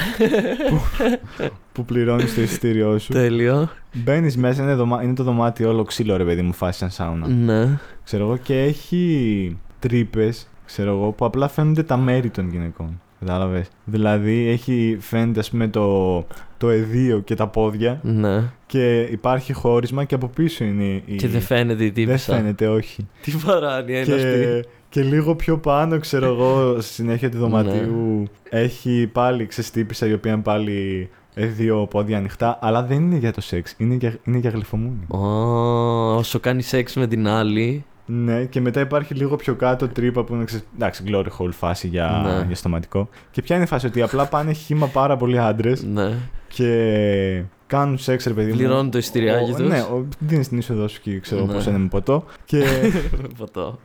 [0.68, 0.80] που,
[1.72, 3.12] που πληρώνει το εισιτήριό σου.
[3.12, 3.68] Τέλειο.
[3.92, 7.28] Μπαίνεις μέσα, είναι, δωμά- είναι το δωμάτιο όλο ξύλο ρε παιδί μου, φάση σαν σάουνα.
[7.28, 7.78] Ναι.
[8.04, 10.48] Ξέρω εγώ και έχει τρύπες.
[10.66, 13.00] ξέρω εγώ, που απλά φαίνονται τα μέρη των γυναικών.
[13.20, 13.68] Κατάλαβες.
[13.84, 16.26] Δηλαδή έχει, φαίνεται ας πούμε το,
[16.58, 18.42] το εδίο και τα πόδια Ναι.
[18.66, 21.14] και υπάρχει χώρισμα και από πίσω είναι η.
[21.16, 22.34] Και δεν φαίνεται η Δεν τύπησα.
[22.34, 23.06] φαίνεται, όχι.
[23.22, 24.22] Τι παράνοια είναι αυτή.
[24.28, 30.12] και, και λίγο πιο πάνω, ξέρω εγώ, στη συνέχεια του δωματίου έχει πάλι ξεστύπησα η
[30.12, 34.14] οποία είναι πάλι ε, δύο πόδια ανοιχτά, αλλά δεν είναι για το σεξ, είναι για,
[34.24, 35.04] είναι για γλυφομούνι.
[35.08, 35.18] Ω,
[36.16, 37.84] όσο κάνει σεξ με την άλλη.
[38.12, 40.62] Ναι, και μετά υπάρχει λίγο πιο κάτω τρύπα που είναι ξε...
[40.74, 42.44] εντάξει, glory hole φάση για, Ναι.
[42.46, 43.08] για στοματικό.
[43.30, 46.12] Και ποια είναι η φάση ότι απλά πάνε χύμα πάρα πολλοί άντρες Ναι.
[46.48, 48.56] και κάνουν σεξ, ρε παιδί μου.
[48.56, 49.68] Πληρώνουν το ειστηριάκι Ο- τους.
[49.68, 51.52] Ναι, ο- δίνεις την είσοδό σου και ξέρω Ναι.
[51.52, 52.24] πώς είναι με ποτό.
[52.44, 52.64] Και,
[53.38, 53.78] Ποτό.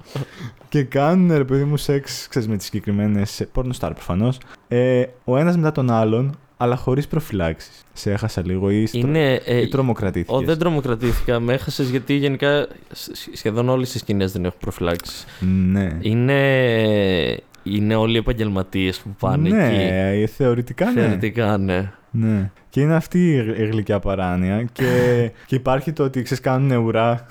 [0.69, 4.37] και κάνουν, ρε παιδί μου, σεξ, ξέρεις, με τις συγκεκριμένες πόρνοστάρ προφανώς.
[4.67, 7.83] Ε, ο ένας μετά τον άλλον, αλλά χωρίς προφυλάξεις.
[7.93, 8.99] Σε έχασα λίγο ή, στρο...
[8.99, 9.33] Είναι.
[9.33, 10.35] ε, ή τρομοκρατήθηκες.
[10.35, 11.39] Ω, δεν τρομοκρατήθηκα.
[11.39, 15.25] Με έχασες γιατί γενικά σ- σχεδόν όλες οι σκηνές δεν έχουν προφυλάξεις.
[15.71, 15.97] Ναι.
[16.01, 19.57] Είναι, είναι όλοι οι επαγγελματίες που πάνε εκεί.
[19.57, 21.01] ναι, ε, θεωρητικά ναι.
[21.01, 21.91] Θεωρητικά, ναι.
[22.11, 22.51] Ναι.
[22.75, 24.83] Και είναι αυτή η γλ- η γλυκιά παράνοια και,
[25.47, 27.25] και υπάρχει το ότι ξέρεις κάνουν ουρά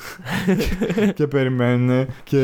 [0.96, 2.36] και, και περιμένουν και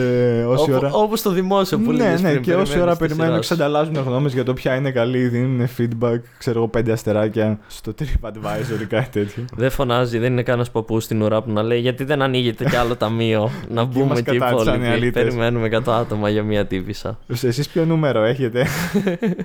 [0.46, 0.90] όση ώρα...
[0.92, 3.46] Όπως στο δημόσιο που ναι, λέγες ναι, πριν, και όση περιμένεις ώρα τη περιμένουν σειράς
[3.46, 3.52] σου.
[3.52, 8.80] εξανταλλάζουν γνώμες για το ποια είναι καλή, δίνουν feedback, ξέρω εγώ, πέντε αστεράκια στο TripAdvisor
[8.82, 9.44] ή κάτι τέτοιο.
[9.56, 12.76] Δεν φωνάζει, δεν είναι κανένας παππούς στην ουρά που να λέει Γιατί δεν ανοίγεται κι
[12.76, 14.92] άλλο ταμείο να μπούμε μας και οι κατάτησαν οι υπόλοιποι.
[14.96, 15.22] αλήτες.
[15.22, 17.18] Περιμένουμε 100 άτομα για μία τύπησα.
[17.42, 18.66] Εσείς ποιο νούμερο έχετε;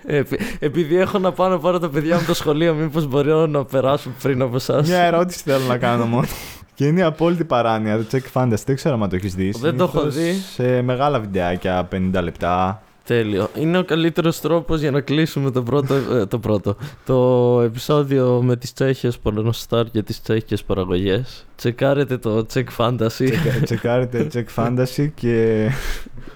[0.05, 3.65] Επει- επειδή έχω να πάω να πάρω τα παιδιά μου το σχολείο, μήπως μπορώ να
[3.65, 4.87] περάσω πριν από εσάς.
[4.87, 6.27] Μια ερώτηση θέλω να κάνω μόνο.
[6.73, 8.63] Και είναι η απόλυτη παράνοια, το Check Fantasy.
[8.65, 9.57] Δεν ξέρω αν το έχεις δεις.
[9.59, 10.63] Δεν το έχω Συνήθως δει.
[10.63, 12.81] Σε μεγάλα βιντεάκια, 50 λεπτά.
[13.03, 13.49] Τέλειο.
[13.59, 16.75] Είναι ο καλύτερος τρόπος για να κλείσουμε το πρώτο, ε, το πρώτο.
[17.05, 21.45] Το επεισόδιο με τις τσέχες πορνοστάρ και τις τσέχε παραγωγές.
[21.55, 23.07] Τσεκάρετε το Check Fantasy.
[23.07, 25.67] Τσεκα- Τσεκάρετε Check Fantasy και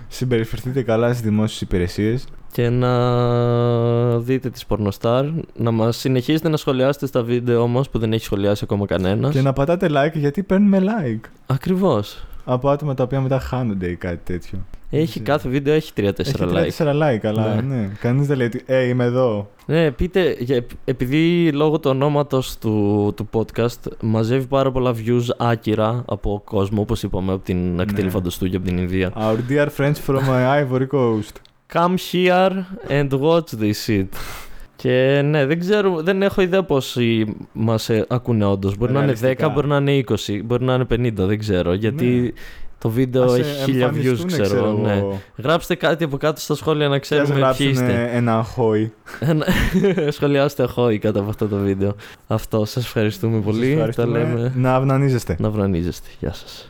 [0.08, 2.26] συμπεριφερθείτε καλά στις δημόσιες υπηρεσίες.
[2.52, 5.26] Και να δείτε τις πορνοστάρ.
[5.56, 9.34] Να μας συνεχίσετε να σχολιάσετε στα βίντεο όμως που δεν έχει σχολιάσει ακόμα κανένας.
[9.34, 11.30] Και να πατάτε like γιατί παίρνουμε like.
[11.46, 12.24] Ακριβώς.
[12.46, 14.60] Από άτομα τα οποία μετά χάνονται ή κάτι τέτοιο.
[14.92, 16.70] Έχει, κάθε βίντεο έχει 3-4 Έχει like.
[16.78, 17.62] 4 like, αλλά Ναι.
[17.76, 17.90] ναι.
[18.00, 19.50] Κανείς δεν λέει ότι Ε, είμαι εδώ.
[19.66, 26.04] Ναι, πείτε, για- επειδή λόγω του ονόματος του, του podcast μαζεύει πάρα πολλά views άκυρα
[26.08, 28.00] από κόσμο, όπως είπαμε, από την ακτή Ναι.
[28.00, 29.12] Ελεφαντοστού και από την Ινδία.
[29.16, 31.36] Our dear friends from my Ivory Coast.
[31.74, 34.06] Come here and watch this shit.
[34.76, 38.78] Και ναι, δεν ξέρω, δεν έχω ιδέα πόσοι μας ε, ακούνε όντως.
[38.78, 39.50] Μπορεί να είναι 10, Ρεαλιστικά.
[39.50, 41.74] μπορεί να είναι 20, μπορεί να είναι 50, δεν ξέρω.
[41.74, 42.30] Γιατί Ναι.
[42.78, 44.72] το βίντεο Ας, ε, έχει χίλια views, εμφανιστούν, ξέρω.
[44.72, 44.94] ναι.
[44.98, 45.22] εγώ.
[45.38, 48.10] Γράψτε κάτι από κάτω στα σχόλια να Και ας ξέρουμε ποιοι γράψουν είστε.
[48.14, 48.94] ένα αχόι.
[49.20, 49.46] Ένα-
[50.12, 51.96] Σχολιάστε εγώ ή κάτω από αυτό το βίντεο.
[52.28, 53.76] Αυτό, σας ευχαριστούμε πολύ.
[53.78, 54.20] Σας Τα ευχαριστούμε.
[54.36, 55.36] λέμε Να αυνανίζεστε.
[55.40, 56.08] να βρανίζεστε.
[56.20, 56.68] Γεια σας.